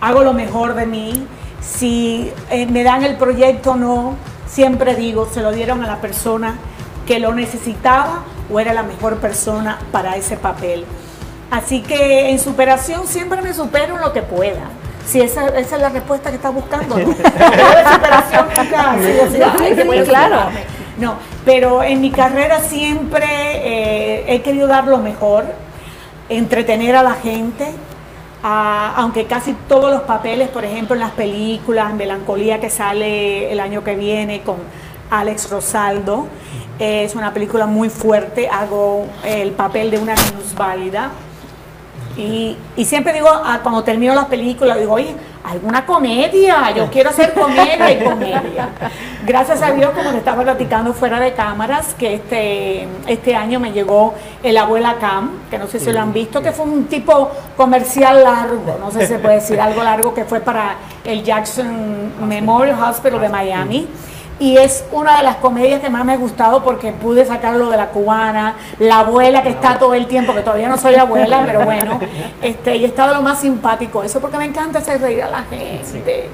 [0.01, 1.27] hago lo mejor de mí.
[1.61, 4.15] Si eh, me dan el proyecto o no,
[4.47, 6.55] siempre digo, se lo dieron a la persona
[7.05, 10.83] que lo necesitaba o era la mejor persona para ese papel.
[11.51, 14.61] Así que en superación siempre me supero en lo que pueda.
[15.05, 17.05] Si esa, esa es la respuesta que estás buscando, ¿no?
[17.93, 20.35] Superación nunca he sido así, "Ay, Sí, voy a claro.
[20.37, 20.63] superarme".
[20.97, 21.13] No,
[21.49, 25.45] pero en mi carrera siempre eh, he querido dar lo mejor,
[26.29, 27.65] entretener a la gente,
[28.43, 33.59] a- aunque casi todos los papeles, por ejemplo en las películas, Melancolía que sale el
[33.59, 34.57] año que viene con
[35.09, 36.27] Alex Rosaldo,
[36.77, 41.09] eh, es una película muy fuerte, hago el papel de una minusválida.
[42.19, 47.11] Y, y siempre digo, ah, cuando termino las películas, digo, oye, alguna comedia, yo quiero
[47.11, 48.69] hacer comedia y comedia.
[49.25, 53.71] Gracias a Dios, como le estaba platicando fuera de cámaras, que este, este año me
[53.71, 57.31] llegó el Abuela Cam, que no sé si lo han visto, que fue un tipo
[57.55, 62.27] comercial largo, no sé si se puede decir algo largo, que fue para el Jackson
[62.27, 63.87] Memorial Hospital de Miami.
[64.39, 67.75] Y es una de las comedias que más me ha gustado porque pude sacarlo de
[67.75, 71.65] la cubana, la abuela que está todo el tiempo, que todavía no soy abuela, pero
[71.65, 71.99] bueno,
[72.41, 74.01] este, y estaba lo más simpático.
[74.01, 76.29] Eso porque me encanta hacer reír a la gente.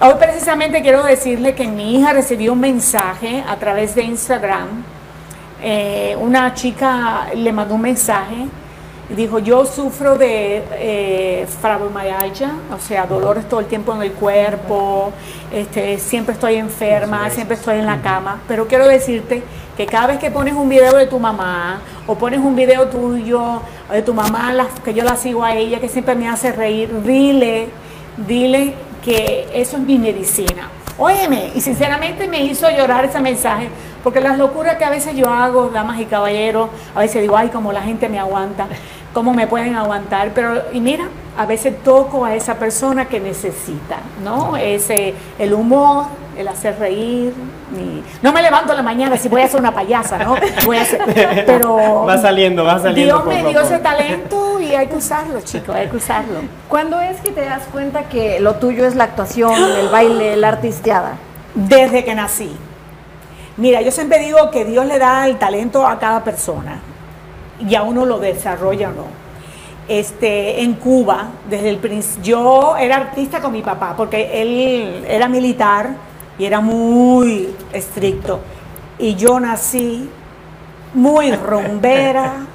[0.00, 4.84] Hoy precisamente quiero decirle que mi hija recibió un mensaje a través de Instagram.
[5.62, 8.46] Eh, una chica le mandó un mensaje
[9.16, 15.12] dijo, yo sufro de eh, fibromialgia, o sea, dolores todo el tiempo en el cuerpo,
[15.52, 19.42] este, siempre estoy enferma, siempre estoy en la cama, pero quiero decirte
[19.76, 23.62] que cada vez que pones un video de tu mamá o pones un video tuyo
[23.90, 26.90] de tu mamá, la- que yo la sigo a ella, que siempre me hace reír,
[27.02, 27.68] dile,
[28.26, 30.68] dile que eso es mi medicina.
[31.00, 33.68] Óyeme, y sinceramente me hizo llorar ese mensaje,
[34.02, 37.50] porque las locuras que a veces yo hago, damas y caballeros, a veces digo, ay,
[37.50, 38.66] como la gente me aguanta,
[39.12, 43.98] cómo me pueden aguantar, pero, y mira, a veces toco a esa persona que necesita,
[44.22, 44.56] ¿no?
[44.56, 47.32] Ese, el humor, el hacer reír,
[48.22, 50.36] no me levanto en la mañana si voy a ser una payasa, ¿no?
[50.64, 51.02] Voy a ser,
[51.46, 52.04] pero...
[52.06, 53.74] Va saliendo, va saliendo Dios me poco a dio poco.
[53.74, 56.40] ese talento y hay que usarlo, chicos, hay que usarlo.
[56.68, 60.48] ¿Cuándo es que te das cuenta que lo tuyo es la actuación, el baile, la
[60.48, 61.16] artisteada?
[61.54, 62.56] Desde que nací.
[63.56, 66.80] Mira, yo siempre digo que Dios le da el talento a cada persona
[67.60, 69.28] y a uno lo desarrolla o no.
[69.88, 75.94] Este, en Cuba, desde el yo era artista con mi papá porque él era militar
[76.38, 78.40] y era muy estricto.
[78.98, 80.10] Y yo nací
[80.94, 82.46] muy rumbera,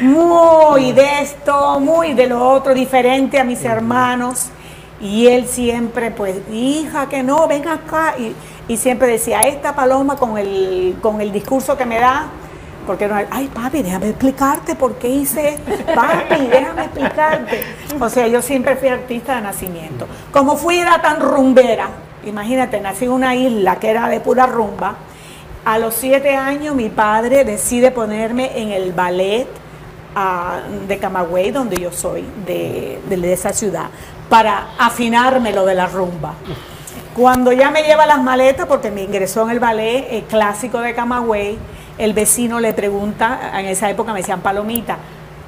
[0.00, 4.46] muy de esto, muy de lo otro, diferente a mis hermanos.
[5.00, 8.14] Y él siempre, pues, hija, que no, ven acá.
[8.18, 8.34] Y,
[8.72, 12.28] y siempre decía, esta paloma con el, con el discurso que me da,
[12.86, 15.70] porque no, ay, papi, déjame explicarte por qué hice esto.
[15.94, 17.60] Papi, déjame explicarte.
[18.00, 20.06] O sea, yo siempre fui artista de nacimiento.
[20.32, 21.88] Como fui era tan rumbera,
[22.24, 24.96] imagínate, nací en una isla que era de pura rumba,
[25.64, 29.46] A los siete años mi padre decide ponerme en el ballet
[30.16, 33.86] ah, de Camagüey, donde yo soy, de, de- de esa ciudad,
[34.28, 36.34] para afinarme lo de la rumba.
[37.14, 40.94] Cuando ya me lleva las maletas, porque me ingresó en el ballet eh, clásico de
[40.94, 41.58] Camagüey,
[42.04, 44.96] el vecino le pregunta, en esa época me decían Palomita,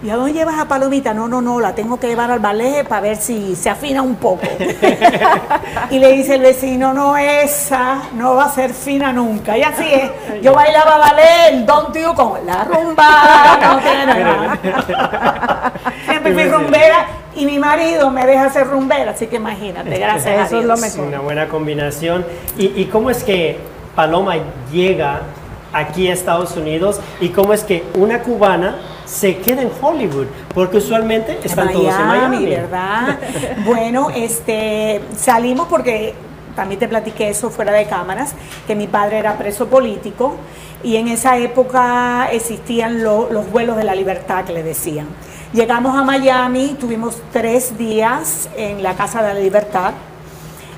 [0.03, 1.14] ¿y a dónde llevas a Palomita?
[1.14, 4.17] No, no, no, la tengo que llevar al ballet para ver si se afina un
[4.17, 4.43] poco.
[5.90, 9.57] y le dice el vecino, no, esa no va a ser fina nunca.
[9.57, 13.59] Y así es, yo bailaba ballet, el Don't You con la rumba.
[13.62, 15.73] no tiene nada.
[16.09, 20.35] Siempre fui rumbera y mi marido me deja ser rumbera, así que imagínate, gracias a
[20.35, 20.64] Eso es Dios.
[20.67, 21.09] lo Es mejor.
[21.09, 22.25] una buena combinación.
[22.59, 23.59] ¿Y, y cómo es que
[23.95, 24.35] Paloma
[24.73, 25.23] llega
[25.74, 30.26] aquí a Estados Unidos y cómo es que una cubana se queda en Hollywood?
[30.54, 32.46] Porque usualmente están todos en Miami.
[32.46, 33.18] ¿verdad?
[33.66, 36.14] bueno, este, salimos porque
[36.56, 38.34] también te platiqué eso fuera de cámaras,
[38.66, 40.37] que mi padre era preso político
[40.84, 45.06] y en esa época existían lo- los vuelos de la libertad que le decían.
[45.52, 49.92] Llegamos a Miami, tuvimos tres días en la Casa de la Libertad.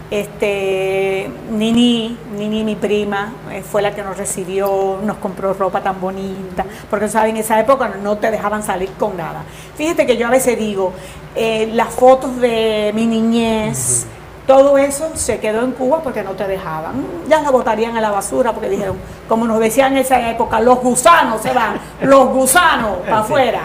[0.09, 6.01] Este, Nini, Nini, mi prima, eh, fue la que nos recibió, nos compró ropa tan
[6.01, 9.43] bonita, porque saben, en esa época no te dejaban salir con nada.
[9.77, 10.93] Fíjate que yo a veces digo,
[11.35, 14.07] eh, las fotos de mi niñez,
[14.47, 17.05] todo eso se quedó en Cuba porque no te dejaban.
[17.29, 18.97] Ya la botarían a la basura porque dijeron,
[19.29, 23.63] como nos decían en esa época, los gusanos se van, los gusanos para afuera.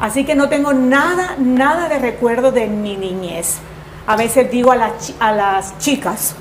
[0.00, 3.58] Así que no tengo nada, nada de recuerdo de mi niñez.
[4.06, 6.34] A veces digo a a las chicas,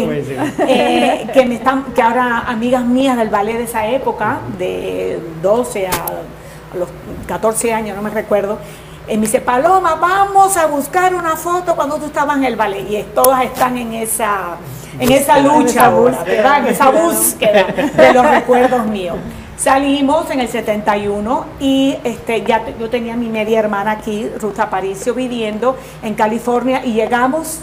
[0.00, 0.36] Pues sí.
[0.68, 5.86] eh, que, me están, que ahora amigas mías del ballet de esa época, de 12
[5.88, 6.88] a, a los
[7.26, 8.58] 14 años, no me recuerdo,
[9.06, 12.88] eh, me dice, Paloma, vamos a buscar una foto cuando tú estabas en el ballet.
[12.88, 14.56] Y es- todas están en esa,
[14.98, 15.90] en esa lucha,
[16.24, 16.58] ¿verdad?
[16.60, 19.16] En esa búsqueda de los recuerdos míos.
[19.56, 25.14] Salimos en el 71 y este, ya yo tenía mi media hermana aquí, Ruth Aparicio,
[25.14, 27.60] viviendo en California y llegamos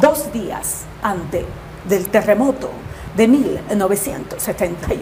[0.00, 1.44] dos días antes
[1.88, 2.70] del terremoto
[3.16, 4.98] de 1971.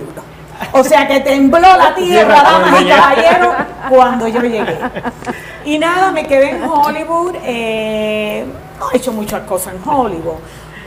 [0.73, 3.55] O sea que tembló la tierra, damas y caballeros,
[3.89, 4.79] cuando yo llegué.
[5.65, 7.37] Y nada, me quedé en Hollywood.
[7.45, 8.45] eh,
[8.81, 10.39] no he hecho muchas cosas en Hollywood.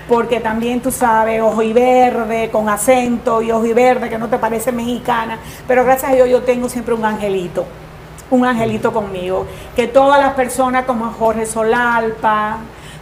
[0.08, 4.28] Porque también tú sabes, ojo y verde, con acento y ojo y verde, que no
[4.28, 5.40] te parece mexicana.
[5.68, 7.66] Pero gracias a Dios yo tengo siempre un angelito
[8.32, 12.58] un angelito conmigo, que todas las personas como Jorge Solalpa,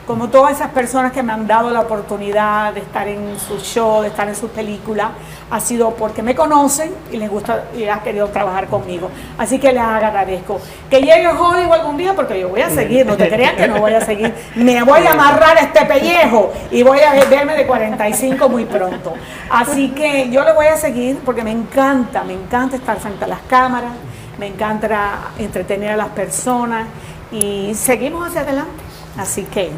[0.05, 4.01] como todas esas personas que me han dado la oportunidad de estar en su show,
[4.01, 5.11] de estar en sus películas,
[5.53, 9.11] ha sido porque me conocen y les gusta y han querido trabajar conmigo.
[9.37, 10.59] Así que les agradezco.
[10.89, 13.79] Que llegue Hollywood algún día porque yo voy a seguir, no te creas que no
[13.79, 14.33] voy a seguir.
[14.55, 19.13] Me voy a amarrar este pellejo y voy a verme de 45 muy pronto.
[19.51, 23.27] Así que yo le voy a seguir porque me encanta, me encanta estar frente a
[23.27, 23.91] las cámaras,
[24.39, 26.87] me encanta entretener a las personas
[27.31, 28.83] y seguimos hacia adelante.
[29.19, 29.69] Así que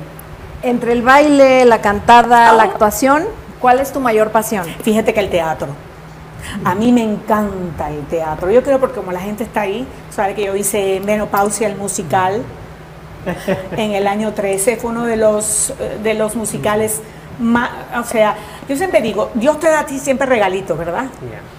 [0.62, 3.26] Entre el baile, la cantada, la actuación,
[3.60, 4.66] ¿cuál es tu mayor pasión?
[4.84, 5.68] fíjate que el teatro.
[6.64, 8.52] A mí me encanta el teatro.
[8.52, 12.44] Yo creo porque como la gente está ahí, sabe que yo hice Menopausia el musical
[13.78, 17.02] en el año 13, fue uno de los eh, de los musicales
[17.40, 18.36] más, o sea,
[18.68, 21.06] yo siempre digo, Dios te da a ti siempre regalitos, ¿verdad?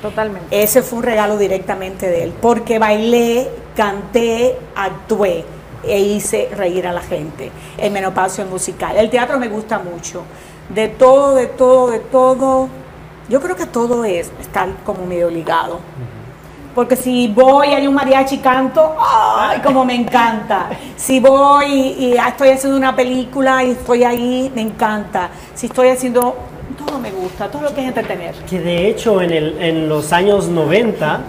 [0.00, 0.62] Totalmente.
[0.62, 5.44] Ese fue un regalo directamente de él, porque bailé, canté, actué
[5.84, 8.96] e hice reír a la gente en menopausia musical.
[8.96, 10.22] El teatro me gusta mucho,
[10.68, 12.68] de todo, de todo, de todo.
[13.28, 15.80] Yo creo que todo es estar como medio ligado.
[16.74, 20.68] Porque si voy, hay un mariachi canto, ¡ay, como me encanta!
[20.94, 25.30] Si voy y, y estoy haciendo una película y estoy ahí, me encanta.
[25.54, 26.36] Si estoy haciendo,
[26.86, 28.34] todo me gusta, todo lo que es entretener.
[28.48, 31.20] Que de hecho en, el, en los años 90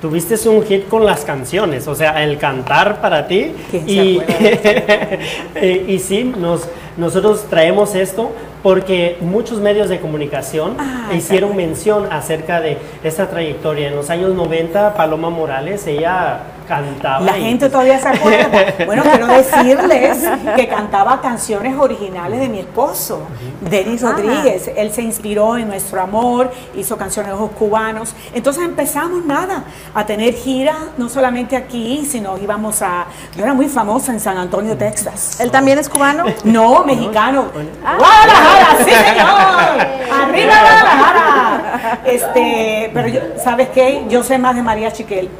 [0.00, 3.52] tuviste un hit con las canciones, o sea, el cantar para ti.
[3.70, 5.18] ¿Quién se Y, acuerda
[5.54, 8.30] Eh, y sí, nos, nosotros traemos esto
[8.62, 13.88] porque muchos medios de comunicación Ah, hicieron mención acerca de esta trayectoria.
[13.88, 17.24] En los años 90, Paloma Morales, ella cantaba.
[17.24, 18.74] La gente todavía se acuerda.
[18.86, 20.18] Bueno, quiero decirles
[20.56, 23.22] que cantaba canciones originales de mi esposo,
[23.60, 24.70] Denis Rodríguez.
[24.76, 28.14] Él se inspiró en nuestro amor, hizo canciones de ojos cubanos.
[28.34, 33.06] Entonces empezamos nada, a tener giras, no solamente aquí, sino íbamos a.
[33.36, 35.40] Yo era muy famosa en San Antonio, Texas.
[35.40, 36.24] ¿Él también es cubano?
[36.44, 37.46] No, mexicano.
[37.82, 38.84] ¡Guadalajara!
[38.84, 40.22] ¡Sí, señor!
[40.22, 42.00] ¡Arriba Guadalajara!
[42.04, 44.04] Este, pero yo, ¿sabes qué?
[44.08, 45.30] Yo sé más de mariachi que él.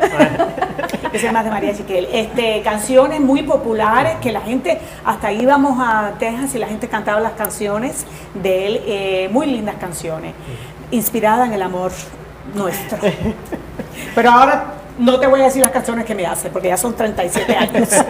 [1.12, 2.08] Que se llama de María Chiquel.
[2.10, 7.20] Este, canciones muy populares que la gente, hasta íbamos a Texas y la gente cantaba
[7.20, 10.32] las canciones de él, eh, muy lindas canciones,
[10.90, 11.92] inspiradas en el amor
[12.54, 12.98] nuestro.
[14.14, 16.94] Pero ahora no te voy a decir las canciones que me hace, porque ya son
[16.96, 17.88] 37 años.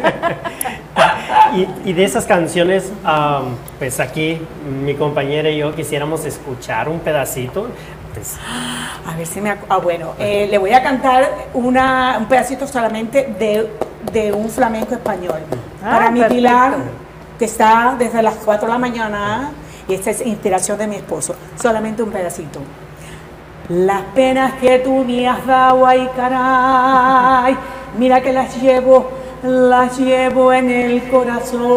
[1.54, 4.40] Y, y de esas canciones, am, pues aquí
[4.84, 7.68] mi compañera y yo quisiéramos escuchar un pedacito.
[9.06, 9.56] A ver si me...
[9.68, 13.70] Ah, bueno, eh, le voy a cantar una, un pedacito solamente de,
[14.12, 15.40] de un flamenco español.
[15.84, 16.34] Ah, Para mi perfecto.
[16.34, 16.74] Pilar,
[17.38, 19.50] que está desde las 4 de la mañana,
[19.88, 21.34] y esta es inspiración de mi esposo.
[21.60, 22.60] Solamente un pedacito.
[23.68, 27.56] Las penas que tú me has dado, ay caray,
[27.98, 29.10] mira que las llevo,
[29.42, 31.70] las llevo en el corazón,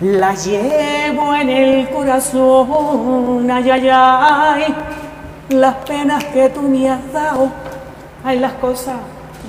[0.00, 4.74] las llevo en el corazón, ay, ay, ay,
[5.50, 7.50] las penas que tú me has dado,
[8.24, 8.96] ay, las cosas,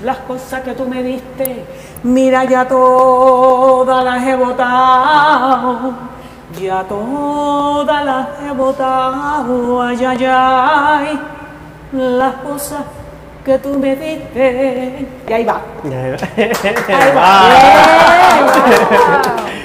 [0.04, 1.66] las cosas que tú me diste,
[2.04, 6.14] mira ya todas las he botado.
[6.62, 11.20] Ya todas las he botado, ay, ay, ay,
[11.94, 12.82] las cosas
[13.44, 15.08] que tú me diste.
[15.28, 15.62] Y ahí va.
[15.84, 17.44] Ahí va.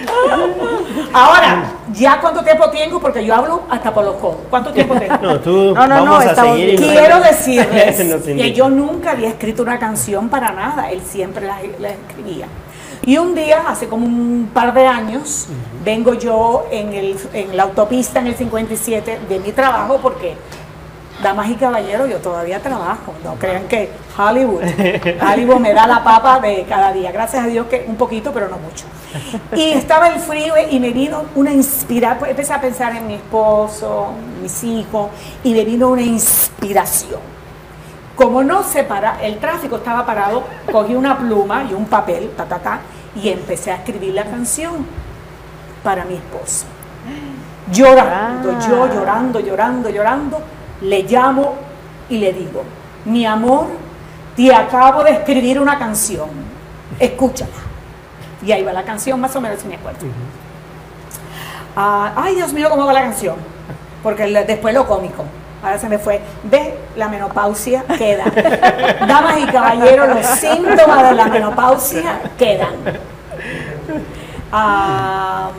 [1.12, 3.01] Ahora, ¿ya cuánto tiempo tengo?
[3.01, 4.37] Porque yo hablo hasta por los codos.
[4.51, 5.16] ¿Cuánto tiempo tengo?
[5.22, 6.74] no, tú No, no, no, vamos a estamos seguir.
[6.74, 11.47] y no- Quiero decirles que yo nunca había escrito una canción para nada, él siempre
[11.47, 12.47] la, la escribía.
[13.07, 15.47] Y un día, hace como un par de años,
[15.83, 20.35] vengo yo en, el, en la autopista en el 57 de mi trabajo, porque,
[21.23, 24.62] damas y caballeros, yo todavía trabajo, no crean que Hollywood,
[25.21, 28.49] Hollywood me da la papa de cada día, gracias a Dios que un poquito, pero
[28.49, 28.85] no mucho.
[29.55, 34.09] Y estaba el frío y me vino una inspiración, empecé a pensar en mi esposo,
[34.43, 35.11] mis hijos,
[35.43, 37.21] y me vino una inspiración.
[38.14, 42.45] Como no se para, el tráfico estaba parado, cogí una pluma y un papel, ta,
[42.45, 42.81] ta, ta,
[43.14, 44.87] y empecé a escribir la canción
[45.83, 46.66] para mi esposo.
[47.71, 50.43] Llorando, yo llorando, llorando, llorando,
[50.81, 51.55] le llamo
[52.09, 52.62] y le digo,
[53.05, 53.66] mi amor,
[54.37, 56.29] te acabo de escribir una canción,
[56.99, 57.51] escúchala.
[58.43, 60.07] Y ahí va la canción, más o menos, si me acuerdo.
[61.74, 63.37] Ah, ay, Dios mío, ¿cómo va la canción?
[64.03, 65.24] Porque después lo cómico.
[65.62, 66.20] Ahora se me fue.
[66.45, 68.24] Ve, la menopausia queda.
[69.07, 72.74] Damas y caballeros, los síntomas de la menopausia quedan.
[74.53, 75.51] Ah,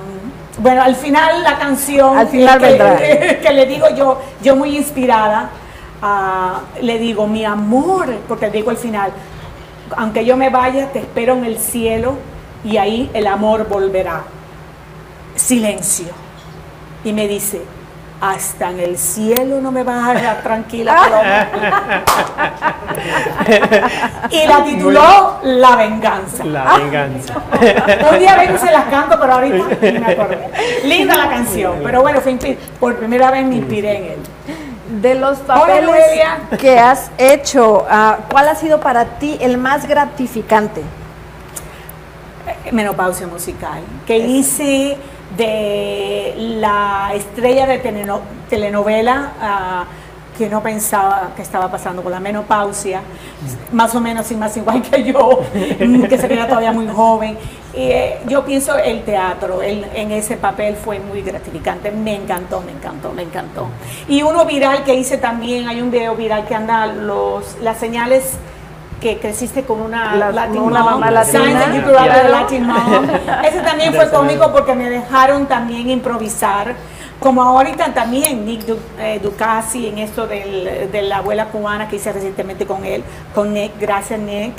[0.60, 2.60] bueno, al final la canción Al final
[3.42, 5.50] que, le digo yo, yo muy inspirada,
[6.02, 9.12] ah, le digo, mi amor, porque digo al final,
[9.96, 12.16] aunque yo me vaya, te espero en el cielo
[12.64, 14.24] y ahí el amor volverá.
[15.36, 16.08] Silencio.
[17.04, 17.62] Y me dice,
[18.22, 20.96] hasta en el cielo no me vas a dejar tranquila.
[20.96, 21.48] paloma".
[24.30, 26.44] y la tituló La venganza.
[26.44, 27.36] La venganza.
[28.12, 30.50] Un día vengo y se las canto, pero ahorita ni me acordé.
[30.84, 32.20] Linda la canción, pero bueno,
[32.80, 34.20] por primera vez me inspiré en él.
[35.02, 35.96] De los papeles
[36.60, 40.82] que has hecho, ah, ¿cuál ha sido para ti el más gratificante?
[42.72, 44.98] Menopausia musical, que hice
[45.40, 49.86] de la estrella de teleno- telenovela ah,
[50.38, 53.02] que no pensaba que estaba pasando con la menopausia,
[53.74, 55.42] más o menos y más igual que yo,
[56.08, 57.38] que se veía todavía muy joven.
[57.74, 62.62] Y, eh, yo pienso el teatro el- en ese papel fue muy gratificante, me encantó,
[62.62, 63.68] me encantó, me encantó.
[64.08, 68.38] Y uno viral que hice también, hay un video viral que anda los, las señales
[69.00, 71.74] que creciste con una Las- Latin una mom, mamá latina.
[71.74, 72.30] you grew up Claro.
[72.30, 73.06] Latin mom.
[73.46, 76.76] Ese también fue cómico porque me dejaron también improvisar.
[77.20, 81.98] Como ahorita también Nick Du- eh, Ducasi en esto del- de la abuela cubana que
[81.98, 83.04] hice recientemente con él,
[83.36, 84.54] con Nick, gracias Nick,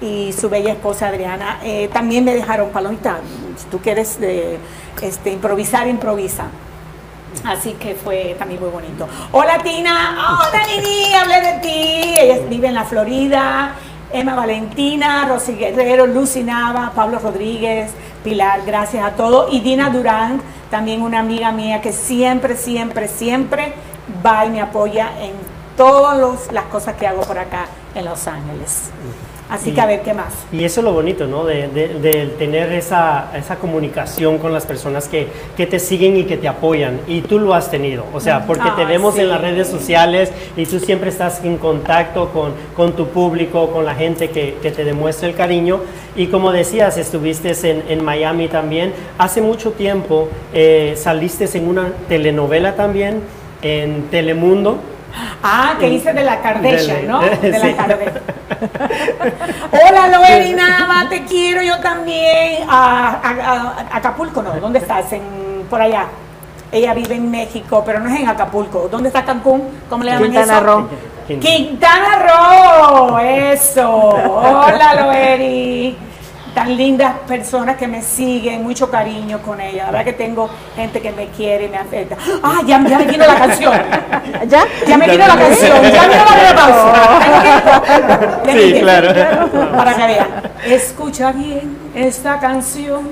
[0.00, 3.18] y su bella esposa Adriana, eh, también me dejaron palomita.
[3.56, 4.58] Si tú quieres eh,
[5.02, 6.44] este, improvisar, improvisa.
[7.44, 9.08] Así que fue también muy bonito.
[9.32, 12.14] Hola Tina, hola Nini, hablé de ti.
[12.18, 13.74] Ella vive en la Florida.
[14.12, 17.90] Emma Valentina, Rosy Guerrero, Lucy Nava, Pablo Rodríguez,
[18.22, 19.52] Pilar, gracias a todos.
[19.52, 23.74] Y Dina Durán, también una amiga mía que siempre, siempre, siempre
[24.24, 25.32] va y me apoya en
[25.76, 28.90] todas las cosas que hago por acá en Los Ángeles.
[29.48, 30.32] Así que a ver qué más.
[30.50, 31.44] Y eso es lo bonito, ¿no?
[31.44, 36.24] De, de- de tener esa, esa comunicación con las personas que, que te siguen y
[36.24, 36.98] que te apoyan.
[37.06, 38.04] Y tú lo has tenido.
[38.12, 39.26] O sea, porque te Ay, vemos en sí.
[39.28, 43.94] las redes sociales y tú siempre estás en contacto con, con tu público, con la
[43.94, 45.80] gente que, que te demuestra el cariño.
[46.16, 48.92] Y como decías, estuviste en, en Miami también.
[49.16, 53.20] Hace mucho tiempo eh, saliste en una telenovela también,
[53.62, 54.78] en Telemundo.
[55.42, 57.20] Ah, que hice de la Kardashian, ¿no?
[57.42, 57.72] De la sí.
[57.74, 58.12] Kardashian.
[59.72, 62.64] Hola, Loeri, nada más, te quiero yo también.
[62.68, 63.52] A, a-
[63.92, 64.52] a- Acapulco, ¿no?
[64.60, 65.12] ¿Dónde estás?
[65.12, 65.22] En,
[65.70, 66.06] por allá.
[66.72, 68.88] Ella vive en México, pero no es en Acapulco.
[68.90, 69.68] ¿Dónde está Cancún?
[69.88, 70.64] ¿Cómo le llaman Quintana eso?
[70.64, 70.88] Roo.
[71.40, 73.90] Quintana Roo, eso.
[74.68, 75.96] Hola, Loeri.
[76.56, 79.84] Tan lindas personas que me siguen, mucho cariño con ella.
[79.84, 82.16] La verdad que tengo gente que me quiere y me afecta.
[82.42, 83.74] Ah, ya, ya me vino la canción.
[84.48, 84.64] ¿Ya?
[84.88, 88.40] Ya me vino la canción, ya me la pausa.
[88.50, 89.12] Sí, claro.
[89.76, 90.28] Para que vean.
[90.64, 93.02] Escucha bien esta canción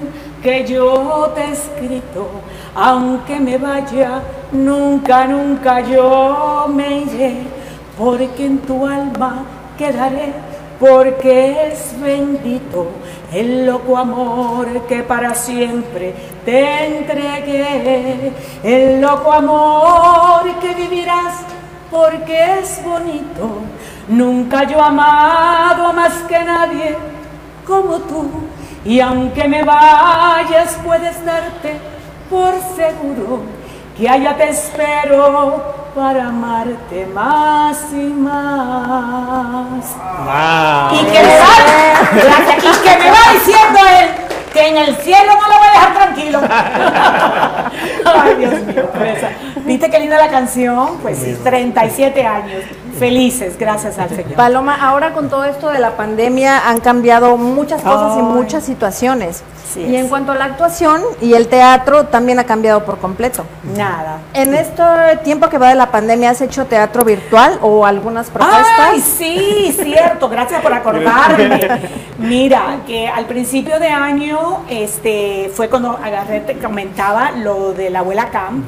[0.43, 2.27] que yo te he escrito.
[2.75, 4.23] Aunque me vaya,
[4.53, 7.43] nunca, nunca yo me iré.
[7.99, 9.45] Porque en tu alma
[9.77, 10.33] quedaré.
[10.79, 12.89] Porque es bendito
[13.33, 16.15] el loco amor que para siempre
[16.45, 18.33] te entregué.
[18.63, 21.41] El loco amor que vivirás
[21.91, 23.63] porque es bonito.
[24.09, 26.97] Nunca yo amado más que nadie
[27.67, 28.27] como tú.
[28.85, 31.79] Y aunque me vayas, puedes darte
[32.29, 33.64] por seguro
[33.97, 35.63] que allá te espero
[35.95, 39.95] para amarte más y más.
[40.25, 41.01] Wow.
[41.01, 41.55] Y que me va,
[42.13, 44.09] gracias, y que me va diciendo él
[44.53, 46.41] que en el cielo no lo voy a dejar tranquilo.
[48.23, 49.31] Ay, Dios mío, presa.
[49.65, 50.99] ¿Viste qué linda la canción?
[51.03, 52.63] Pues sí, 37 años.
[52.99, 54.35] Felices, gracias al Señor.
[54.35, 59.43] Paloma, ahora con todo esto de la pandemia han cambiado muchas cosas y muchas situaciones.
[59.77, 60.03] Y es.
[60.03, 63.45] en cuanto a la actuación y el teatro también ha cambiado por completo.
[63.77, 64.19] Nada.
[64.33, 64.83] En este
[65.25, 68.67] tiempo que va de la pandemia, ¿has hecho teatro virtual o algunas propuestas?
[68.79, 71.69] Ay, sí, cierto, gracias por acordarme.
[72.19, 78.01] Mira, que al principio de año este, fue cuando agarré, te comentaba lo de la
[78.01, 78.65] abuela Cam,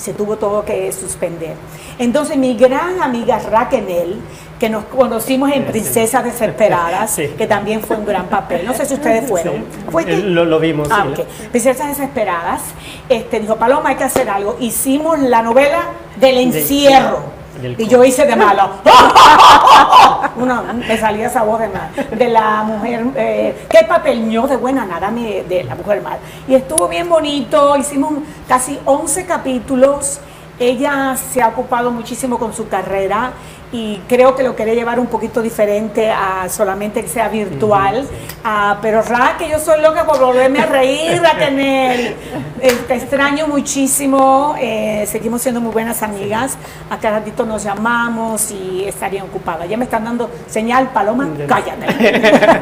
[0.00, 1.54] se tuvo todo que suspender.
[1.98, 4.16] Entonces mi gran amiga Raquel,
[4.58, 7.28] que nos conocimos en Princesas Desesperadas, Sí.
[7.36, 9.54] que también fue un gran papel, no sé si ustedes fueron.
[9.90, 10.04] Sí.
[10.06, 10.88] Eh, Lo, lo vimos.
[10.90, 11.22] Ah, sí.
[11.50, 12.62] Princesas Desesperadas,
[13.08, 14.56] este, dijo, Paloma, hay que hacer algo.
[14.60, 15.80] Hicimos la novela
[16.18, 17.39] del encierro.
[17.62, 18.70] Y yo hice de malo.
[20.36, 21.90] Una, me salía esa voz de mal.
[22.16, 26.18] De la mujer, eh, qué papel ño de buena nada de la mujer mal.
[26.48, 28.12] Y estuvo bien bonito, hicimos
[28.48, 30.20] casi 11 capítulos.
[30.58, 33.32] Ella se ha ocupado muchísimo con su carrera
[33.72, 38.06] y creo que lo quería llevar un poquito diferente a solamente que sea virtual.
[38.42, 42.16] Ah, pero Ra, que yo soy loca por volverme a reír, a tener.
[42.60, 44.56] Eh, te extraño muchísimo.
[44.58, 46.56] eh, seguimos siendo muy buenas amigas.
[46.90, 49.66] A cada ratito nos llamamos y estaría ocupada.
[49.66, 51.86] Ya me están dando señal, Paloma, cállate.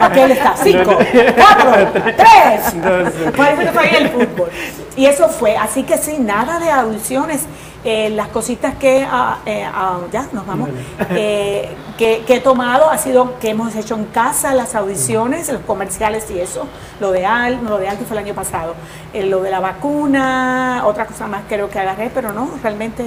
[0.01, 0.57] Aquí él está.
[0.57, 0.99] Cinco,
[1.37, 3.35] cuatro, tres.
[3.35, 4.51] Parece que fue el fútbol.
[4.97, 5.57] Y eso fue.
[5.57, 7.47] Así que sí, nada de audiciones.
[7.85, 10.69] Eh, las cositas que eh, ah, ya nos vamos
[11.11, 15.63] eh, que, que he tomado ha sido que hemos hecho en casa las audiciones, los
[15.63, 16.67] comerciales y eso,
[17.01, 18.75] lo de Al, lo de Al que fue el año pasado,
[19.13, 23.05] Eh, lo de la vacuna, otra cosa más creo que agarré, pero no, realmente.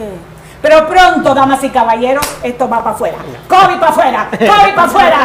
[0.61, 3.17] Pero pronto, damas y caballeros, esto va para afuera.
[3.47, 5.17] COVID para afuera, COVID para afuera.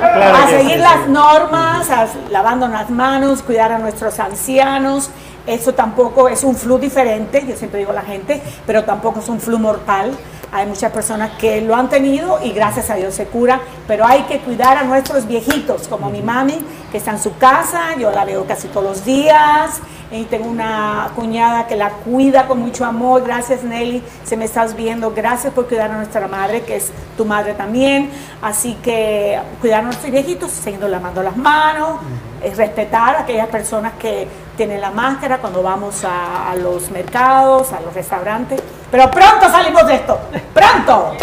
[0.00, 1.10] Claro a seguir sí, las sí.
[1.10, 5.10] normas, a- lavando las manos, cuidar a nuestros ancianos.
[5.46, 9.28] Eso tampoco es un flu diferente, yo siempre digo a la gente, pero tampoco es
[9.28, 10.12] un flu mortal.
[10.52, 14.22] Hay muchas personas que lo han tenido y gracias a Dios se cura, pero hay
[14.22, 16.58] que cuidar a nuestros viejitos, como mi mami,
[16.94, 19.80] que está en su casa, yo la veo casi todos los días,
[20.12, 24.76] y tengo una cuñada que la cuida con mucho amor, gracias Nelly, se me estás
[24.76, 29.80] viendo, gracias por cuidar a nuestra madre, que es tu madre también, así que cuidar
[29.80, 31.98] a nuestros viejitos, siguiendo lavando las manos,
[32.40, 37.72] es respetar a aquellas personas que tienen la máscara cuando vamos a, a los mercados,
[37.72, 40.16] a los restaurantes, pero pronto salimos de esto,
[40.54, 41.16] pronto.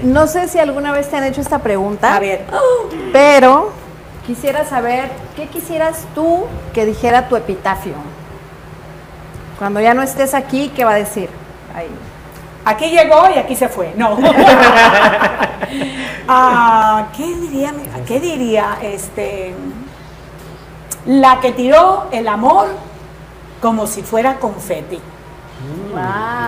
[0.00, 2.14] No sé si alguna vez te han hecho esta pregunta.
[2.14, 2.44] A ver,
[3.12, 3.72] Pero
[4.28, 7.94] quisiera saber, ¿qué quisieras tú que dijera tu epitafio?
[9.58, 11.30] Cuando ya no estés aquí, ¿qué va a decir?
[11.74, 11.88] Ahí.
[12.66, 13.92] Aquí llegó y aquí se fue.
[13.96, 14.18] No.
[16.30, 17.72] Ah, ¿Qué diría?
[18.06, 18.76] ¿Qué diría?
[18.82, 19.54] Este,
[21.06, 22.68] la que tiró el amor
[23.62, 25.00] como si fuera confeti.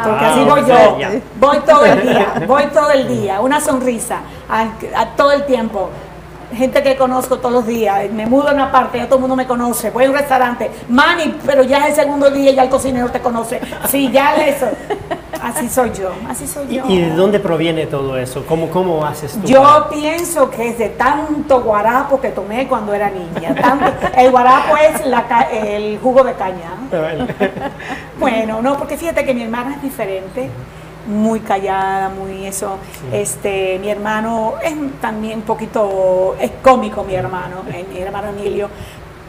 [0.04, 1.20] Porque así voy yo.
[1.38, 3.40] Voy todo el día, voy todo el día.
[3.40, 4.20] Una sonrisa
[4.50, 5.88] a, a todo el tiempo.
[6.54, 8.10] Gente que conozco todos los días.
[8.10, 9.90] Me mudo a una parte, ya todo el mundo me conoce.
[9.90, 10.70] Voy a un restaurante.
[10.88, 13.60] Mani, pero ya es el segundo día y ya el cocinero te conoce.
[13.88, 14.66] Sí, ya eso.
[15.42, 16.10] Así soy yo.
[16.28, 16.84] Así soy ¿Y, yo.
[16.88, 18.44] y de dónde proviene todo eso?
[18.46, 19.46] ¿Cómo, cómo haces tú?
[19.46, 23.54] Yo para- pienso que es de tanto guarapo que tomé cuando era niña.
[23.54, 23.86] Tanto-
[24.16, 26.72] el guarapo es la el jugo de caña.
[28.18, 30.50] Bueno, no, porque fíjate que mi hermana es diferente.
[31.10, 32.78] Muy callada, muy eso.
[33.12, 38.68] Este, mi hermano es también un poquito, es cómico mi hermano, eh, mi hermano Emilio,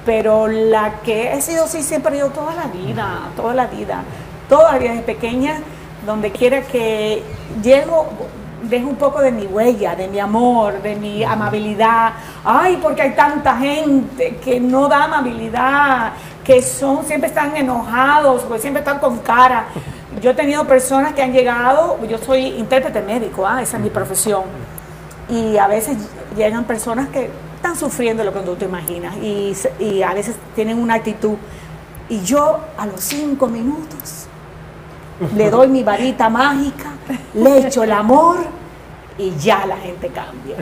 [0.05, 4.03] pero la que he sido así siempre yo toda la vida, toda la vida,
[4.49, 5.59] toda la vida desde pequeña,
[6.05, 7.23] donde quiera que
[7.61, 8.07] llego,
[8.63, 12.13] dejo un poco de mi huella, de mi amor, de mi amabilidad.
[12.43, 16.13] Ay, porque hay tanta gente que no da amabilidad,
[16.43, 19.65] que son, siempre están enojados, siempre están con cara.
[20.19, 23.89] Yo he tenido personas que han llegado, yo soy intérprete médico, ah, esa es mi
[23.89, 24.43] profesión,
[25.29, 25.97] y a veces
[26.35, 30.79] llegan personas que están sufriendo lo que tú te imaginas y, y a veces tienen
[30.79, 31.35] una actitud.
[32.09, 34.27] Y yo a los cinco minutos
[35.35, 36.91] le doy mi varita mágica,
[37.33, 38.39] le echo el amor
[39.17, 40.57] y ya la gente cambia.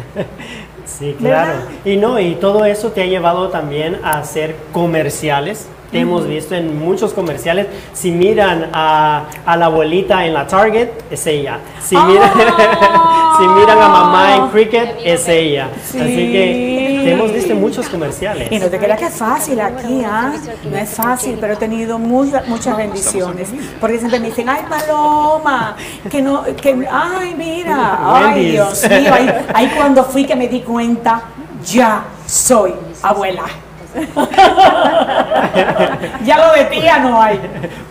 [0.86, 1.54] Sí, claro.
[1.54, 1.70] ¿Verdad?
[1.86, 5.68] Y no, y todo eso te ha llevado también a hacer comerciales.
[5.92, 7.68] Te hemos visto en muchos comerciales.
[7.94, 11.60] Si miran a, a la abuelita en la Target, es ella.
[11.82, 12.32] Si, miran,
[13.40, 15.70] si miran a mamá en Cricket, es ella.
[15.88, 18.52] Así que te hemos visto en muchos comerciales.
[18.52, 20.34] Y no te creas que es fácil aquí, ¿ah?
[20.70, 23.50] No es fácil, pero he tenido muchas, muchas bendiciones.
[23.82, 25.76] Porque siempre me dicen, ay, Paloma,
[26.10, 28.52] que no, que, ay, mira, ay.
[28.52, 29.14] Dios mío.
[29.14, 31.22] Ahí, ahí cuando fui que me di cuenta,
[31.66, 33.46] ya soy abuela.
[36.24, 37.40] ya lo de tía no hay.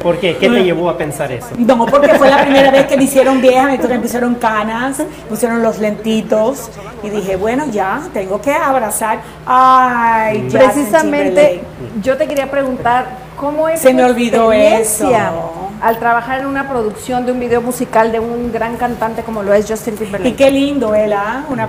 [0.02, 0.36] ¿Por qué?
[0.36, 1.48] ¿Qué te llevó a pensar eso?
[1.58, 5.04] No, porque fue la primera vez que me hicieron vieja, me me pusieron canas, me
[5.28, 6.70] pusieron los lentitos
[7.02, 9.20] y dije, bueno, ya, tengo que abrazar.
[9.46, 11.62] Ay, Precisamente,
[12.02, 15.70] yo te quería preguntar, ¿cómo es Se tu me olvidó experiencia eso.
[15.80, 19.52] al trabajar en una producción de un video musical de un gran cantante como lo
[19.54, 20.36] es Justin Y Timberlake?
[20.36, 21.44] qué lindo él, ¿ah?
[21.48, 21.68] Una,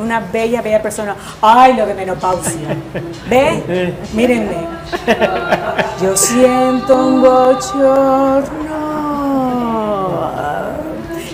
[0.00, 1.16] una bella, bella persona.
[1.40, 2.76] Ay, lo de menopausia.
[3.28, 3.94] ¿Ve?
[4.12, 4.66] Mírenme.
[6.00, 8.72] Yo siento un bochorno.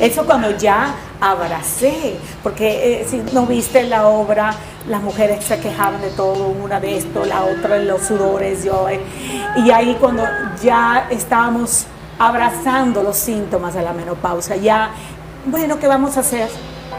[0.01, 4.55] Eso cuando ya abracé, porque eh, si no viste la obra,
[4.89, 8.89] las mujeres se quejaban de todo, una de esto, la otra de los sudores, yo,
[8.89, 9.01] eh,
[9.57, 10.23] y ahí cuando
[10.63, 11.87] ya estábamos
[12.19, 14.91] abrazando los síntomas de la menopausia, ya,
[15.47, 16.49] bueno, ¿qué vamos a hacer?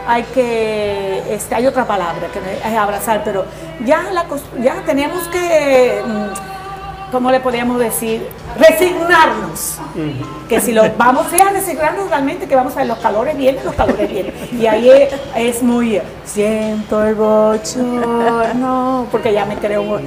[0.06, 3.44] Hay que, este, hay otra palabra que no es abrazar, pero
[3.84, 4.26] ya, la,
[4.60, 8.26] ya tenemos que, mm, ¿cómo le podríamos decir?
[8.58, 9.78] Resignarnos.
[10.48, 13.74] Que si lo vamos a resignarnos realmente, que vamos a ver los calores vienen, los
[13.74, 14.34] calores vienen.
[14.52, 20.00] Y ahí es, es muy, siento el bochorno, porque ya me creo,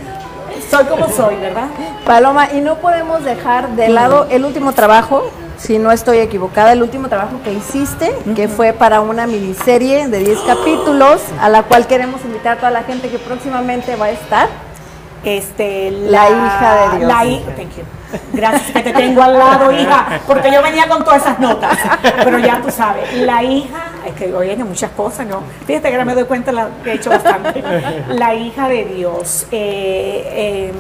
[0.70, 1.68] soy como soy, ¿verdad?
[2.06, 5.30] Paloma, y no podemos dejar de lado el último trabajo,
[5.64, 10.20] si no estoy equivocada, el último trabajo que hiciste, que fue para una miniserie de
[10.20, 14.12] 10 capítulos, a la cual queremos invitar a toda la gente que próximamente va a
[14.12, 14.50] estar.
[15.24, 17.08] Este, La hija de Dios.
[17.08, 18.03] La thank you.
[18.34, 21.78] Gracias que te tengo al lado, hija, porque yo venía con todas esas notas.
[22.24, 25.42] Pero ya tú sabes, la hija, es que oye, que muchas cosas, ¿no?
[25.66, 27.64] Fíjate que ahora me doy cuenta la, que he hecho bastante.
[28.10, 30.74] La hija de Dios, eh, eh,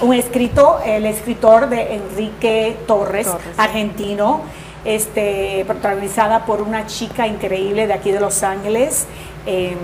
[0.00, 4.42] un escritor, el escritor de Enrique Torres, argentino,
[4.84, 9.06] este, protagonizada por una chica increíble de aquí de Los Ángeles,
[9.46, 9.76] eh,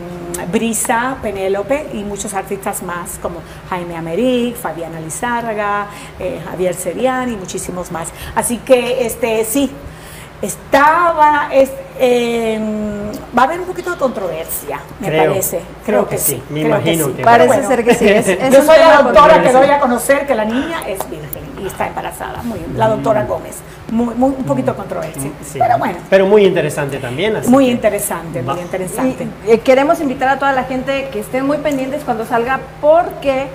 [0.52, 3.40] Brisa Penélope y muchos artistas más como
[3.70, 5.86] Jaime Americ, Fabiana Lizárraga,
[6.18, 8.08] eh, Javier Seriani y muchísimos más.
[8.34, 9.70] Así que este sí,
[10.42, 12.58] estaba, es, eh,
[13.36, 15.26] va a haber un poquito de controversia, me Creo.
[15.32, 15.56] parece.
[15.58, 16.42] Creo, Creo que, que sí.
[16.50, 17.12] me creo imagino sí.
[17.14, 20.26] que- Parece ser que sí, es- es Yo soy la doctora que doy a conocer
[20.26, 22.42] que la niña es virgen y está embarazada.
[22.42, 23.56] Muy bien, la doctora Gómez.
[23.90, 25.30] Muy, muy, un poquito controversia.
[25.42, 25.58] Sí.
[25.58, 27.36] Pero bueno, Pero muy interesante también.
[27.36, 29.26] así muy que- interesante, muy interesante.
[29.46, 33.46] Y, eh, queremos invitar a toda la gente que estén muy pendientes cuando salga, porque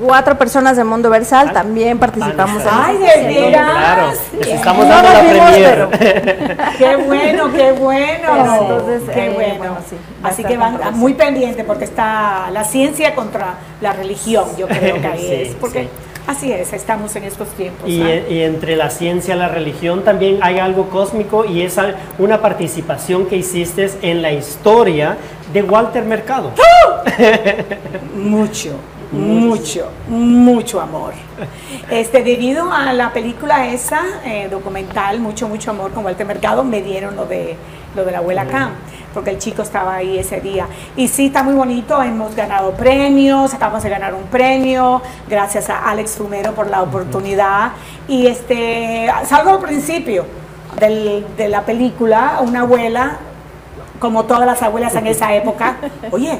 [0.00, 3.70] cuatro personas de Mundo Versal también participamos en Ay, de veras.
[3.70, 5.88] Claro, les estamos dando la vimos, premier.
[6.78, 8.28] Qué bueno, qué bueno.
[8.32, 9.76] Pero entonces, qué eh, bueno.
[9.88, 14.98] sí, Así que van muy pendientes porque está la ciencia contra la religión, yo creo
[15.00, 15.54] que ahí Sí, es.
[15.56, 15.88] Porque sí.
[16.26, 17.88] Así es, estamos en estos tiempos.
[17.88, 18.28] Y, ¿ah?
[18.28, 21.76] y entre la ciencia y la religión también hay algo cósmico y es
[22.18, 25.16] una participación que hiciste en la historia
[25.52, 26.52] de Walter Mercado.
[28.16, 28.76] Mucho,
[29.12, 31.14] mucho, mucho amor.
[31.90, 36.82] Este, debido a la película esa, eh, documental, mucho, mucho amor con Walter Mercado, me
[36.82, 37.56] dieron lo de,
[37.94, 38.72] lo de la abuela Cam,
[39.14, 40.66] porque el chico estaba ahí ese día.
[40.96, 45.88] Y sí, está muy bonito, hemos ganado premios, acabamos de ganar un premio, gracias a
[45.88, 47.70] Alex Fumero por la oportunidad.
[48.08, 50.26] Y este, salgo al principio
[50.78, 53.18] del- de la película, una abuela
[54.00, 55.76] como todas las abuelas en esa época,
[56.10, 56.38] oye,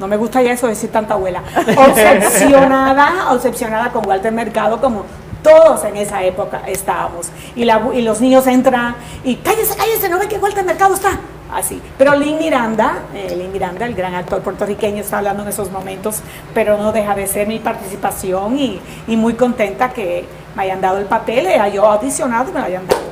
[0.00, 1.42] no me gusta ya eso de decir tanta abuela,
[1.76, 5.04] obsesionada, obsesionada con Walter Mercado como
[5.42, 7.28] Todos en esa época estábamos.
[7.54, 10.94] Y, la- y los niños entran y cállense, cállense, no ven qué vuelta el mercado
[10.94, 11.10] está.
[11.52, 11.80] Así.
[11.96, 16.20] Pero Lin Miranda, eh, Lin Miranda, el gran actor puertorriqueño, está hablando en esos momentos,
[16.52, 20.26] pero no deja de ser mi participación y, y muy contenta que
[20.56, 23.00] me hayan dado el papel, eh, yo audicionado y me lo hayan dado.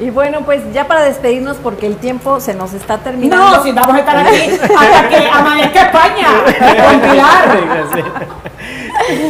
[0.00, 3.56] Y bueno, pues ya para despedirnos, porque el tiempo se nos está terminando.
[3.56, 6.28] No, si vamos a estar aquí hasta que amanezca España,
[6.90, 7.64] con Pilar.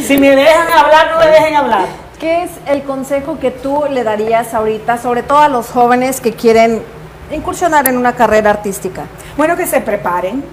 [0.03, 1.85] Si me dejan hablar, no me dejen hablar.
[2.19, 6.33] ¿Qué es el consejo que tú le darías ahorita, sobre todo a los jóvenes que
[6.33, 6.83] quieren
[7.31, 9.03] incursionar en una carrera artística?
[9.37, 10.43] Bueno, que se preparen.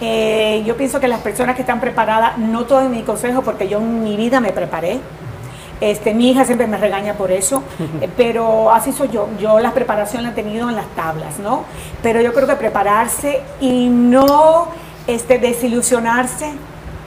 [0.00, 3.68] Eh, yo pienso que las personas que están preparadas, no todo es mi consejo, porque
[3.68, 5.00] yo en mi vida me preparé.
[5.80, 7.62] Este, mi hija siempre me regaña por eso,
[8.00, 9.28] eh, pero así soy yo.
[9.38, 11.64] Yo la preparación la he tenido en las tablas, ¿no?
[12.02, 14.68] Pero yo creo que prepararse y no
[15.06, 16.52] este, desilusionarse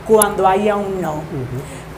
[0.07, 1.21] cuando haya un no.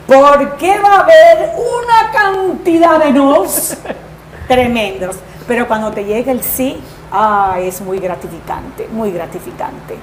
[0.06, 3.76] Porque va a haber una cantidad de nos
[4.48, 5.16] tremendos.
[5.46, 6.80] Pero cuando te llega el sí,
[7.12, 9.96] ah, es muy gratificante, muy gratificante.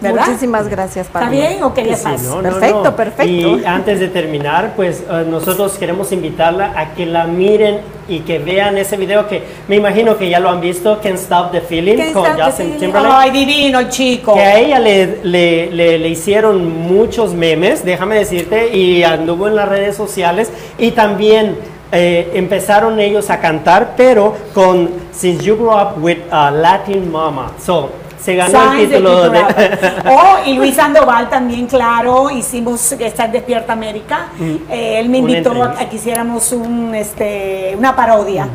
[0.00, 0.26] ¿Verdad?
[0.26, 1.36] Muchísimas gracias, ¿Está Pablo.
[1.36, 2.22] bien o querías Sí, más?
[2.24, 2.96] no, no, Perfecto, no.
[2.96, 3.32] perfecto.
[3.58, 8.38] Y antes de terminar, pues eh, nosotros queremos invitarla a que la miren y que
[8.38, 11.94] vean ese video que me imagino que ya lo han visto, Can't Stop the Feeling
[11.94, 12.76] ¿Quién con está Justin?
[12.78, 13.14] Timberlake.
[13.16, 14.34] Ay, divino el chico.
[14.34, 19.56] Que a ella le, le, le- le hicieron muchos memes, déjame decirte, y anduvo en
[19.56, 21.56] las redes sociales y también
[21.92, 27.52] eh, empezaron ellos a cantar, pero con Since You Grew Up with a Latin Mama.
[27.58, 27.90] So,
[28.24, 29.38] se ganó el título de...
[30.06, 34.28] Oh, y Luis Sandoval también, claro, hicimos esta Despierta América.
[34.70, 38.48] Eh, él me invitó a que hiciéramos un, este, una parodia.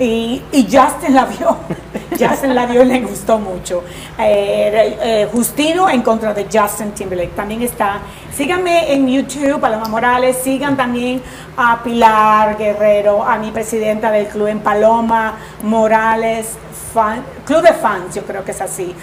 [0.00, 1.56] Y, y Justin la vio.
[2.18, 3.82] Justin la vio y le gustó mucho.
[4.18, 7.98] Eh, eh, Justino en contra de Justin Timberlake también está.
[8.34, 10.36] Síganme en YouTube, Paloma Morales.
[10.42, 11.20] Sigan también
[11.56, 16.56] a Pilar Guerrero, a mi presidenta del club en Paloma Morales.
[16.94, 18.94] Fan- Club de fans, yo creo que es así.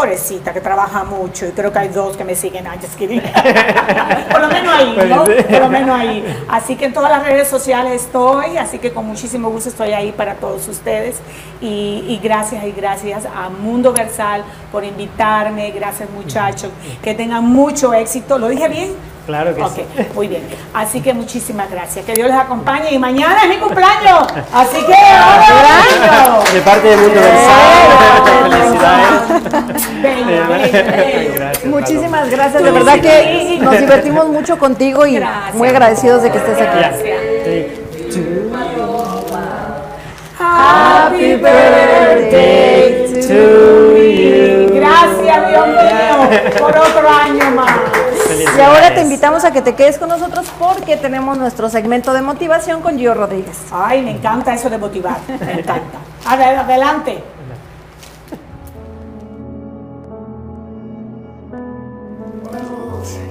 [0.00, 2.66] Pobrecita, que trabaja mucho y creo que hay dos que me siguen.
[2.66, 3.20] Ah, just kidding.
[4.30, 5.24] Por lo menos ahí, ¿no?
[5.24, 5.44] Pues.
[5.44, 6.24] Por lo menos ahí.
[6.48, 10.12] Así que en todas las redes sociales estoy, así que con muchísimo gusto estoy ahí
[10.12, 11.16] para todos ustedes.
[11.60, 14.42] Y, y gracias y gracias a Mundo Versal
[14.72, 15.70] por invitarme.
[15.70, 16.70] Gracias muchachos.
[17.02, 18.38] Que tengan mucho éxito.
[18.38, 19.09] ¿Lo dije bien?
[19.26, 19.84] Claro que Ok, sí.
[20.14, 20.42] muy bien.
[20.74, 22.04] Así que muchísimas gracias.
[22.04, 22.90] Que Dios les acompañe.
[22.92, 24.26] Y mañana es mi cumpleaños.
[24.52, 26.42] Así que ¡ánimo!
[26.52, 27.20] De parte de Mundo
[28.50, 29.08] felicidades.
[30.02, 31.34] Venga, venga, venga.
[31.34, 35.54] Gracias, Muchísimas gracias, de verdad que nos divertimos mucho contigo y Gracias.
[35.54, 36.78] muy agradecidos de que estés aquí.
[40.38, 44.70] Happy birthday to you.
[44.74, 47.89] Gracias, Dios mío, por otro año más.
[48.60, 52.20] Y ahora te invitamos a que te quedes con nosotros porque tenemos nuestro segmento de
[52.20, 53.56] motivación con Gio Rodríguez.
[53.72, 55.98] Ay, me encanta eso de motivar, me encanta.
[56.26, 57.22] Adel- Adelante.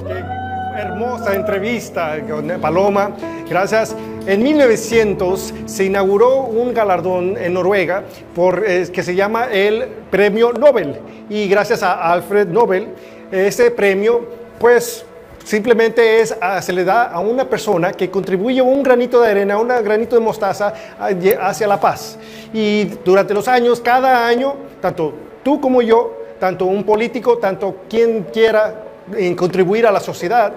[0.08, 3.12] Qué hermosa entrevista con Paloma.
[3.50, 3.96] Gracias.
[4.26, 8.04] En 1900 se inauguró un galardón en Noruega
[8.36, 11.00] por, eh, que se llama el Premio Nobel.
[11.30, 12.90] Y gracias a Alfred Nobel,
[13.32, 14.28] ese premio,
[14.60, 15.06] pues
[15.50, 19.58] simplemente es, ah, se le da a una persona que contribuye un granito de arena,
[19.58, 21.10] un granito de mostaza ah,
[21.41, 22.20] hacia la paz.
[22.54, 25.12] Y durante los años, cada año, tanto
[25.43, 28.76] tú como yo, tanto un político, tanto quien quiera
[29.18, 30.54] en contribuir a la sociedad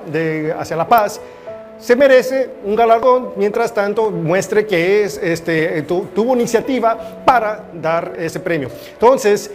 [0.58, 1.18] hacia la paz,
[1.78, 8.12] se merece un galardón, mientras tanto muestre que es, este, tu- tuvo iniciativa para dar
[8.18, 8.68] ese premio.
[8.92, 9.50] Entonces,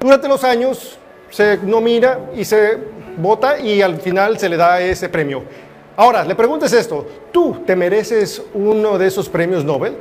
[0.00, 0.98] durante los años
[1.30, 2.78] se nomina y se
[3.16, 5.42] vota y al final se le da ese premio.
[5.96, 9.96] Ahora, le preguntes esto, ¿tú te mereces uno de esos premios Nobel?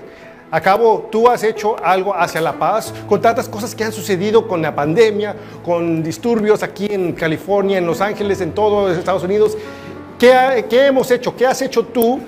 [0.49, 4.61] Acabo, tú has hecho algo hacia la paz con tantas cosas que han sucedido con
[4.61, 9.57] la pandemia, con disturbios aquí en California, en Los Ángeles, en todos Estados Unidos.
[10.19, 11.35] ¿Qué, ha- qué hemos hecho?
[11.35, 12.19] ¿Qué has hecho tú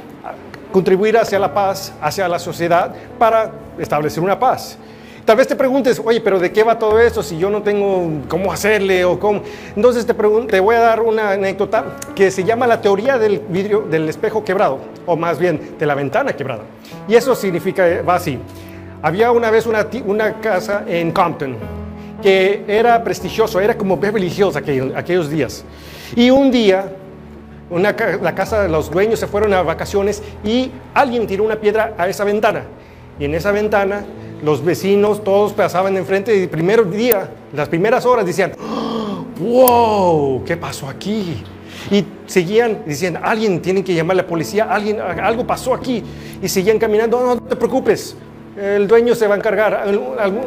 [0.71, 4.77] contribuir hacia la paz, hacia la sociedad, para establecer una paz.
[5.25, 8.21] Tal vez te preguntes, oye, pero ¿de qué va todo esto si yo no tengo
[8.27, 9.41] cómo hacerle o cómo?
[9.75, 13.81] Entonces te, te voy a dar una anécdota que se llama la teoría del vidrio
[13.81, 16.61] del espejo quebrado, o más bien de la ventana quebrada.
[17.07, 18.37] Y eso significa, va así.
[19.01, 21.55] Había una vez una, una casa en Compton
[22.21, 25.65] que era prestigioso, era como Beverly Hills aquellos, aquellos días.
[26.15, 26.91] Y un día
[27.71, 31.95] una la casa de los dueños se fueron a vacaciones y alguien tiró una piedra
[31.97, 32.63] a esa ventana.
[33.19, 34.05] Y en esa ventana
[34.43, 38.95] los vecinos todos pasaban enfrente y el primer día, las primeras horas decían, "¡Oh!
[39.39, 41.43] wow, ¿qué pasó aquí?
[41.91, 46.03] Y seguían, decían, alguien tiene que llamar a la policía, alguien, algo pasó aquí.
[46.41, 48.15] Y seguían caminando, no, no te preocupes,
[48.57, 49.85] el dueño se va a encargar,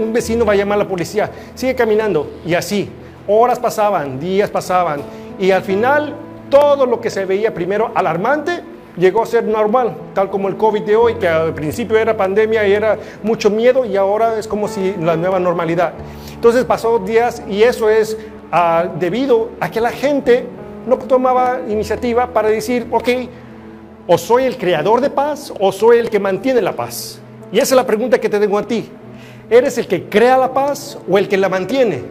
[0.01, 2.31] un vecino va a llamar a la policía, sigue caminando.
[2.45, 2.89] Y así,
[3.27, 5.03] horas pasaban, días pasaban.
[5.39, 6.15] Y al final,
[6.51, 8.63] todo lo que se veía primero alarmante,
[8.99, 12.67] llegó a ser normal, tal como el COVID de hoy, que al principio era pandemia
[12.67, 15.93] y era mucho miedo y ahora es como si la nueva normalidad.
[16.35, 18.17] Entonces pasó días y eso es
[18.53, 20.47] ah, debido a que la gente
[20.87, 23.09] no tomaba iniciativa para decir, ok,
[24.07, 27.21] o soy el creador de paz o soy el que mantiene la paz.
[27.53, 28.89] Y esa es la pregunta que te tengo a ti.
[29.51, 32.03] ¿Eres el que crea la paz o el que la mantiene?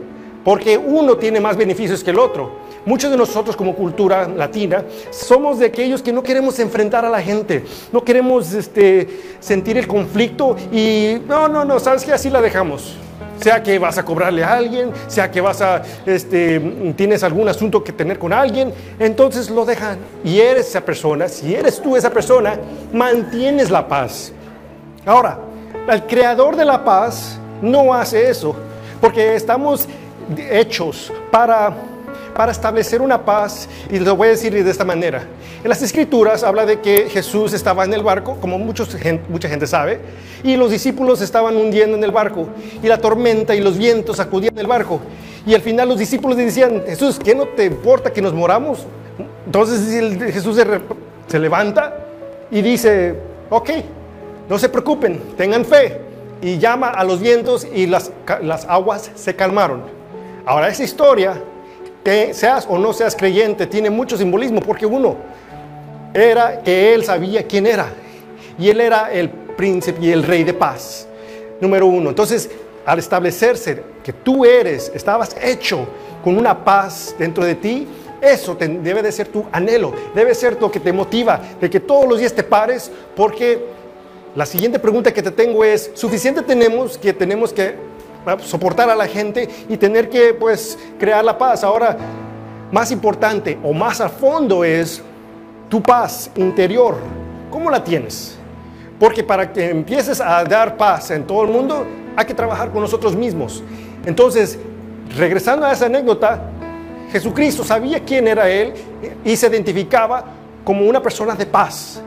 [0.44, 2.67] Porque uno tiene más beneficios que el otro.
[2.88, 7.22] Muchos de nosotros como cultura latina somos de aquellos que no queremos enfrentar a la
[7.22, 12.40] gente, no queremos este, sentir el conflicto y no, no, no, sabes que así la
[12.42, 12.96] dejamos.
[13.42, 16.62] Sea que vas a cobrarle a alguien, sea que vas a, este,
[16.96, 19.98] tienes algún asunto que tener con alguien, entonces lo dejan.
[20.24, 22.58] Y eres esa persona, si eres tú esa persona,
[22.94, 24.32] mantienes la paz.
[25.06, 25.38] Ahora,
[25.90, 28.56] el creador de la paz no hace eso,
[29.02, 29.90] porque estamos
[30.50, 31.76] hechos para
[32.38, 35.24] para establecer una paz, y lo voy a decir de esta manera.
[35.64, 38.96] En las escrituras habla de que Jesús estaba en el barco, como muchos,
[39.28, 40.00] mucha gente sabe,
[40.44, 42.48] y los discípulos estaban hundiendo en el barco,
[42.84, 45.02] y la tormenta y los vientos sacudían el barco.
[45.48, 48.86] Y al final los discípulos decían, Jesús, ¿qué no te importa que nos moramos?
[49.48, 50.62] Entonces Jesús
[51.28, 51.96] se, levanta
[52.52, 53.16] y dice,
[53.50, 53.70] ok,
[54.48, 56.02] no se preocupen, tengan fe.
[56.40, 58.12] Y llama a los vientos y las,
[58.44, 59.82] las aguas se calmaron.
[60.46, 61.42] Ahora esa historia
[62.34, 65.18] seas o no seas creyente, tiene mucho simbolismo, porque uno
[66.14, 67.90] era que él sabía quién era,
[68.58, 71.08] y él era el príncipe y el rey de paz,
[71.60, 72.10] número uno.
[72.10, 72.50] Entonces,
[72.86, 75.86] al establecerse que tú eres, estabas hecho
[76.24, 77.88] con una paz dentro de ti,
[78.22, 82.08] eso debe de ser tu anhelo, debe ser lo que te motiva, de que todos
[82.08, 83.60] los días te pares, porque
[84.36, 87.76] la siguiente pregunta que te tengo es, ¿suficiente tenemos que tenemos que
[88.42, 91.64] soportar a la gente y tener que pues crear la paz.
[91.64, 91.98] Ahora,
[92.72, 95.02] más importante o más a fondo es
[95.70, 96.96] tu paz interior.
[97.50, 98.38] ¿Cómo la tienes?
[99.00, 102.82] Porque para que empieces a dar paz en todo el mundo, hay que trabajar con
[102.82, 103.64] nosotros mismos.
[104.06, 104.58] Entonces,
[105.16, 106.50] regresando a esa anécdota,
[107.12, 108.74] Jesucristo sabía quién era Él
[109.24, 110.26] y se identificaba
[110.64, 112.02] como una persona de paz.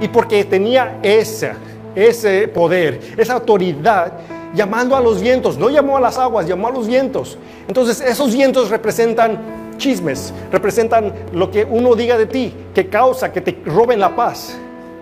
[0.00, 1.52] Y porque tenía ese,
[1.94, 4.12] ese poder, esa autoridad,
[4.54, 7.38] llamando a los vientos, no llamó a las aguas, llamó a los vientos.
[7.68, 13.40] Entonces esos vientos representan chismes, representan lo que uno diga de ti, que causa que
[13.40, 14.56] te roben la paz.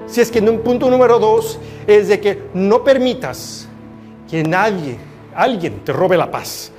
[0.07, 3.69] Si es que un punto número dos es de que no permitas
[4.29, 4.97] que nadie,
[5.35, 6.73] alguien te robe la paz.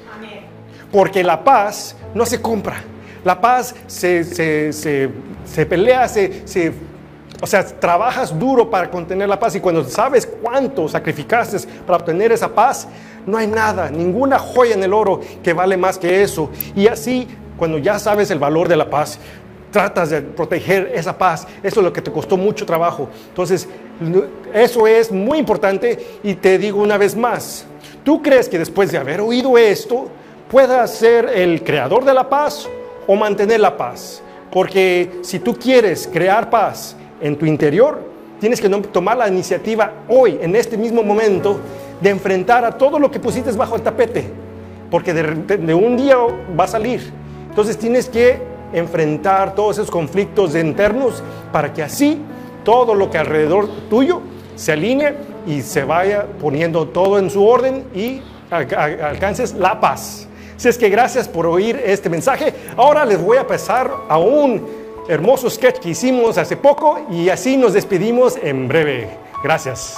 [0.91, 2.83] Porque la paz no se compra.
[3.23, 5.09] La paz se, se, se,
[5.45, 6.43] se pelea, se,
[7.43, 12.31] o sea, trabajas duro para contener la paz y cuando sabes cuánto sacrificaste para obtener
[12.31, 12.87] esa paz,
[13.25, 16.49] no hay nada, ninguna joya en el oro que vale más que eso.
[16.73, 17.27] Y así,
[17.57, 19.19] cuando ya sabes el valor de la paz,
[19.71, 21.45] tratas de proteger esa paz.
[21.61, 23.09] Eso es lo que te costó mucho trabajo.
[23.27, 23.67] Entonces,
[24.53, 27.65] eso es muy importante y te digo una vez más,
[28.05, 30.07] ¿tú crees que después de haber oído esto,
[30.49, 32.69] puedas ser el creador de la paz
[33.05, 34.21] o mantener la paz?
[34.49, 37.99] Porque si tú quieres crear paz, en tu interior,
[38.39, 41.57] tienes que tomar la iniciativa hoy, en este mismo momento,
[42.01, 44.25] de enfrentar a todo lo que pusiste bajo el tapete,
[44.91, 46.17] porque de, un día
[46.59, 47.11] va a salir.
[47.49, 48.37] Entonces tienes que
[48.73, 52.19] enfrentar todos esos conflictos internos para que así
[52.65, 54.21] todo lo que alrededor tuyo
[54.55, 55.15] se alinee
[55.47, 60.27] y se vaya poniendo todo en su orden y alcances la paz.
[60.57, 62.53] Si es que gracias por oír este mensaje.
[62.75, 67.57] Ahora les voy a pasar a un hermoso sketch que hicimos hace poco y así
[67.57, 69.09] nos despedimos en breve.
[69.43, 69.97] Gracias.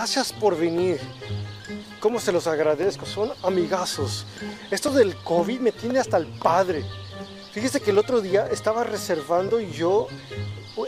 [0.00, 0.98] Gracias por venir.
[2.00, 3.04] ¿Cómo se los agradezco?
[3.04, 4.24] Son amigazos.
[4.70, 6.82] Esto del COVID me tiene hasta el padre.
[7.52, 10.06] Fíjese que el otro día estaba reservando yo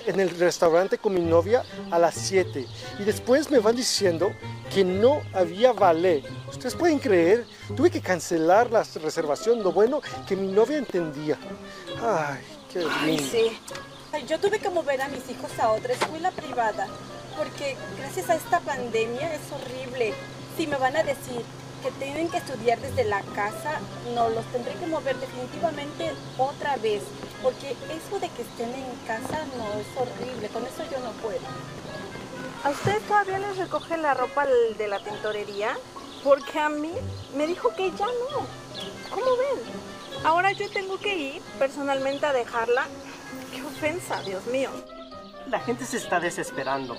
[0.07, 2.67] en el restaurante con mi novia a las 7
[3.01, 4.33] y después me van diciendo
[4.73, 6.25] que no había ballet.
[6.49, 7.45] ¿Ustedes pueden creer?
[7.77, 11.37] Tuve que cancelar la reservación, lo bueno que mi novia entendía.
[12.01, 12.41] Ay,
[12.73, 13.31] qué lindo.
[13.31, 13.59] Sí.
[14.11, 16.89] Ay, Yo tuve que mover a mis hijos a otra escuela privada
[17.37, 20.15] porque gracias a esta pandemia es horrible.
[20.57, 21.43] Si me van a decir
[21.83, 23.81] que tienen que estudiar desde la casa,
[24.15, 27.03] no, los tendré que mover definitivamente otra vez
[27.43, 31.41] porque eso de que estén en casa no es horrible, con eso yo no puedo.
[32.63, 35.77] ¿A usted todavía les recoge la ropa de la tintorería?
[36.23, 36.93] Porque a mí
[37.35, 38.47] me dijo que ya no.
[39.11, 40.25] ¿Cómo ven?
[40.25, 42.87] Ahora yo tengo que ir personalmente a dejarla.
[43.53, 44.71] Qué ofensa, Dios mío.
[45.49, 46.97] La gente se está desesperando,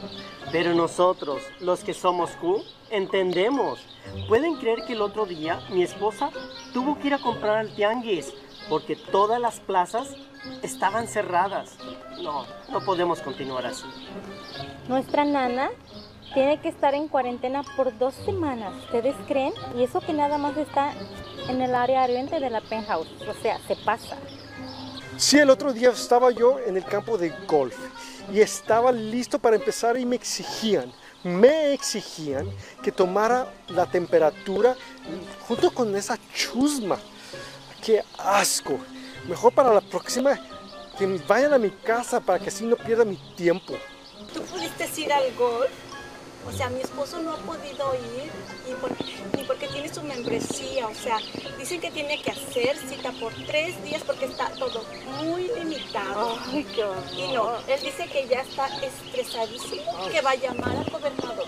[0.52, 3.80] pero nosotros, los que somos Q, entendemos.
[4.28, 6.30] ¿Pueden creer que el otro día mi esposa
[6.74, 8.34] tuvo que ir a comprar al tianguis
[8.70, 10.16] porque todas las plazas
[10.62, 11.78] estaban cerradas?
[12.22, 13.86] No, no podemos continuar así.
[14.88, 15.70] Nuestra nana
[16.34, 18.74] tiene que estar en cuarentena por dos semanas.
[18.86, 19.54] ¿Ustedes creen?
[19.78, 20.94] Y eso que nada más está
[21.48, 23.10] en el área oriente de la penthouse.
[23.28, 24.18] O sea, se pasa.
[25.18, 27.76] Sí, el otro día estaba yo en el campo de golf
[28.32, 30.92] y estaba listo para empezar y me exigían,
[31.24, 32.50] me exigían
[32.82, 34.76] que tomara la temperatura
[35.48, 36.98] junto con esa chusma.
[37.84, 38.80] ¡Qué asco!
[39.28, 40.40] Mejor para la próxima
[40.98, 43.74] que vayan a mi casa para que así no pierda mi tiempo.
[44.34, 45.83] ¿Tú pudiste ir al golf?
[46.48, 48.30] O sea, mi esposo no ha podido ir
[48.70, 48.92] y por-
[49.38, 50.88] ni porque tiene su membresía.
[50.88, 51.18] O sea,
[51.58, 54.84] dicen que tiene que hacer cita por tres días porque está todo
[55.24, 56.38] muy limitado.
[56.52, 56.84] Ay, qué
[57.18, 61.46] Y no, él dice que ya está estresadísimo, que va a llamar al gobernador.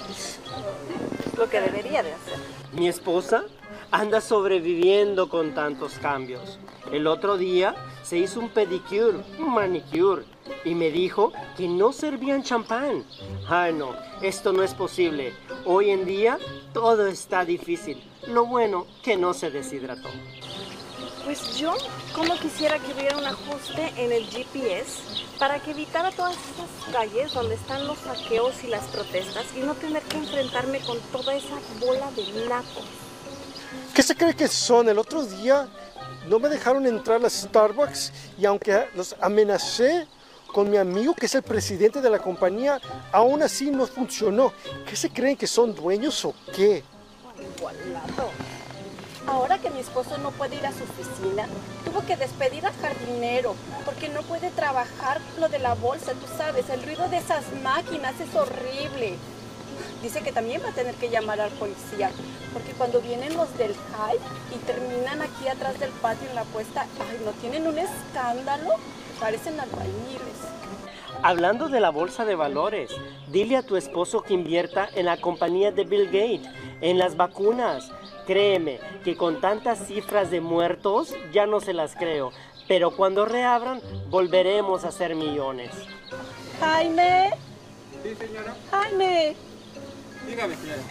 [1.38, 2.40] Lo que debería de hacer.
[2.74, 3.44] Mi esposa
[3.92, 6.58] anda sobreviviendo con tantos cambios.
[6.92, 10.24] El otro día se hizo un pedicure, un manicure,
[10.64, 13.04] y me dijo que no servían champán.
[13.48, 15.34] Ay no, esto no es posible.
[15.66, 16.38] Hoy en día
[16.74, 18.04] todo está difícil.
[18.28, 20.10] Lo bueno que no se deshidrató.
[21.24, 21.74] Pues yo,
[22.14, 27.34] como quisiera que hubiera un ajuste en el GPS para que evitara todas estas calles
[27.34, 31.56] donde están los saqueos y las protestas y no tener que enfrentarme con toda esa
[31.80, 32.86] bola de nacos.
[33.94, 34.88] ¿Qué se cree que son?
[34.88, 35.68] El otro día
[36.28, 40.08] no me dejaron entrar a la Starbucks y aunque los amenacé
[40.56, 42.80] con mi amigo que es el presidente de la compañía,
[43.12, 44.54] aún así no funcionó.
[44.90, 46.82] ¿Qué se creen que son dueños o qué?
[49.28, 51.46] Ahora que mi esposo no puede ir a su oficina,
[51.84, 53.54] tuvo que despedir al jardinero
[53.84, 58.14] porque no puede trabajar lo de la bolsa, tú sabes, el ruido de esas máquinas
[58.22, 59.18] es horrible.
[60.02, 62.12] Dice que también va a tener que llamar al policía,
[62.54, 64.20] porque cuando vienen los del high
[64.56, 68.76] y terminan aquí atrás del patio en la puesta, ay, no tienen un escándalo,
[69.20, 70.22] parecen albañiles.
[71.24, 72.92] Hablando de la bolsa de valores,
[73.32, 76.48] dile a tu esposo que invierta en la compañía de Bill Gates,
[76.82, 77.92] en las vacunas.
[78.28, 82.32] Créeme que con tantas cifras de muertos ya no se las creo,
[82.68, 85.72] pero cuando reabran volveremos a ser millones.
[86.60, 87.32] Jaime,
[88.04, 88.54] Sí, señora.
[88.70, 89.36] Jaime,
[90.28, 90.82] Dígame, señora.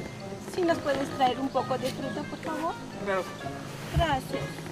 [0.53, 2.73] si nos puedes traer un poco de fruta, por favor?
[3.05, 3.23] Claro.
[3.97, 4.64] Gracias.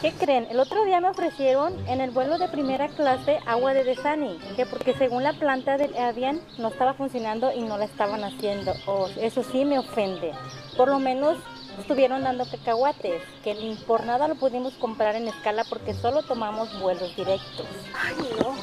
[0.00, 0.46] ¿Qué creen?
[0.48, 4.64] El otro día me ofrecieron en el vuelo de primera clase agua de Desani, que
[4.64, 8.74] porque según la planta del Avian no estaba funcionando y no la estaban haciendo.
[8.86, 10.32] Oh, eso sí me ofende.
[10.76, 11.36] Por lo menos
[11.80, 16.80] estuvieron dando cacahuates, que ni por nada lo pudimos comprar en escala porque solo tomamos
[16.80, 17.66] vuelos directos.
[17.92, 18.54] Ay, no.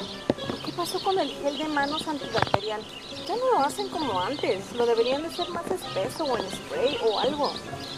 [0.64, 2.80] ¿Qué pasó con el gel de manos antibacterial?
[3.28, 4.72] Ya no lo hacen como antes.
[4.72, 7.52] Lo deberían de ser más espeso o en spray o algo.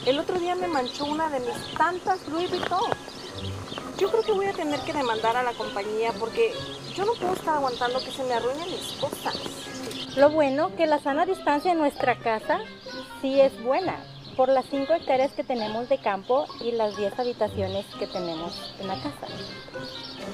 [0.06, 2.90] El otro día me manchó una de mis tantas Louis Vuitton.
[3.99, 6.53] Yo creo que voy a tener que demandar a la compañía porque
[6.94, 9.34] yo no puedo estar aguantando que se me arruinen mis cosas.
[10.16, 12.61] Lo bueno que la sana distancia en nuestra casa
[13.20, 13.96] sí es buena,
[14.36, 18.86] por las 5 hectáreas que tenemos de campo y las 10 habitaciones que tenemos en
[18.88, 19.26] la casa.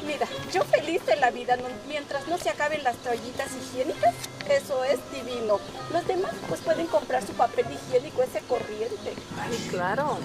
[0.07, 4.15] Mira, yo feliz de la vida no- mientras no se acaben las toallitas higiénicas,
[4.49, 5.59] eso es divino.
[5.91, 9.15] Los demás pues pueden comprar su papel higiénico ese corriente.
[9.41, 10.19] Ay, claro.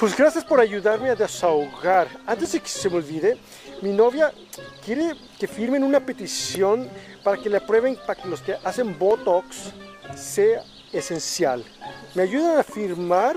[0.00, 2.08] Pues gracias por ayudarme a desahogar.
[2.26, 3.36] Antes de que se me olvide,
[3.82, 4.32] mi novia
[4.82, 6.88] quiere que firmen una petición
[7.22, 9.74] para que le aprueben para que los que hacen Botox
[10.16, 11.62] sea esencial.
[12.14, 13.36] ¿Me ayudan a firmar?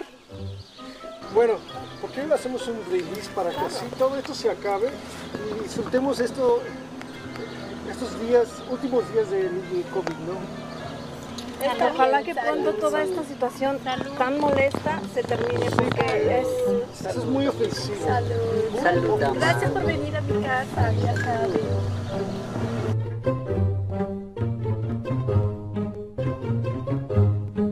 [1.34, 1.56] Bueno,
[2.00, 6.22] ¿por qué no hacemos un release para que así todo esto se acabe y disfrutemos
[6.22, 6.62] esto,
[7.92, 10.73] estos días, últimos días del del COVID, ¿no?
[11.94, 13.80] Ojalá que pronto toda esta situación
[14.18, 16.48] tan molesta se termine porque es...
[17.08, 18.06] Eso es muy ofensivo.
[18.06, 18.82] Salud.
[18.82, 19.20] Salud.
[19.36, 20.92] Gracias por venir a mi casa.
[20.94, 21.14] Ya.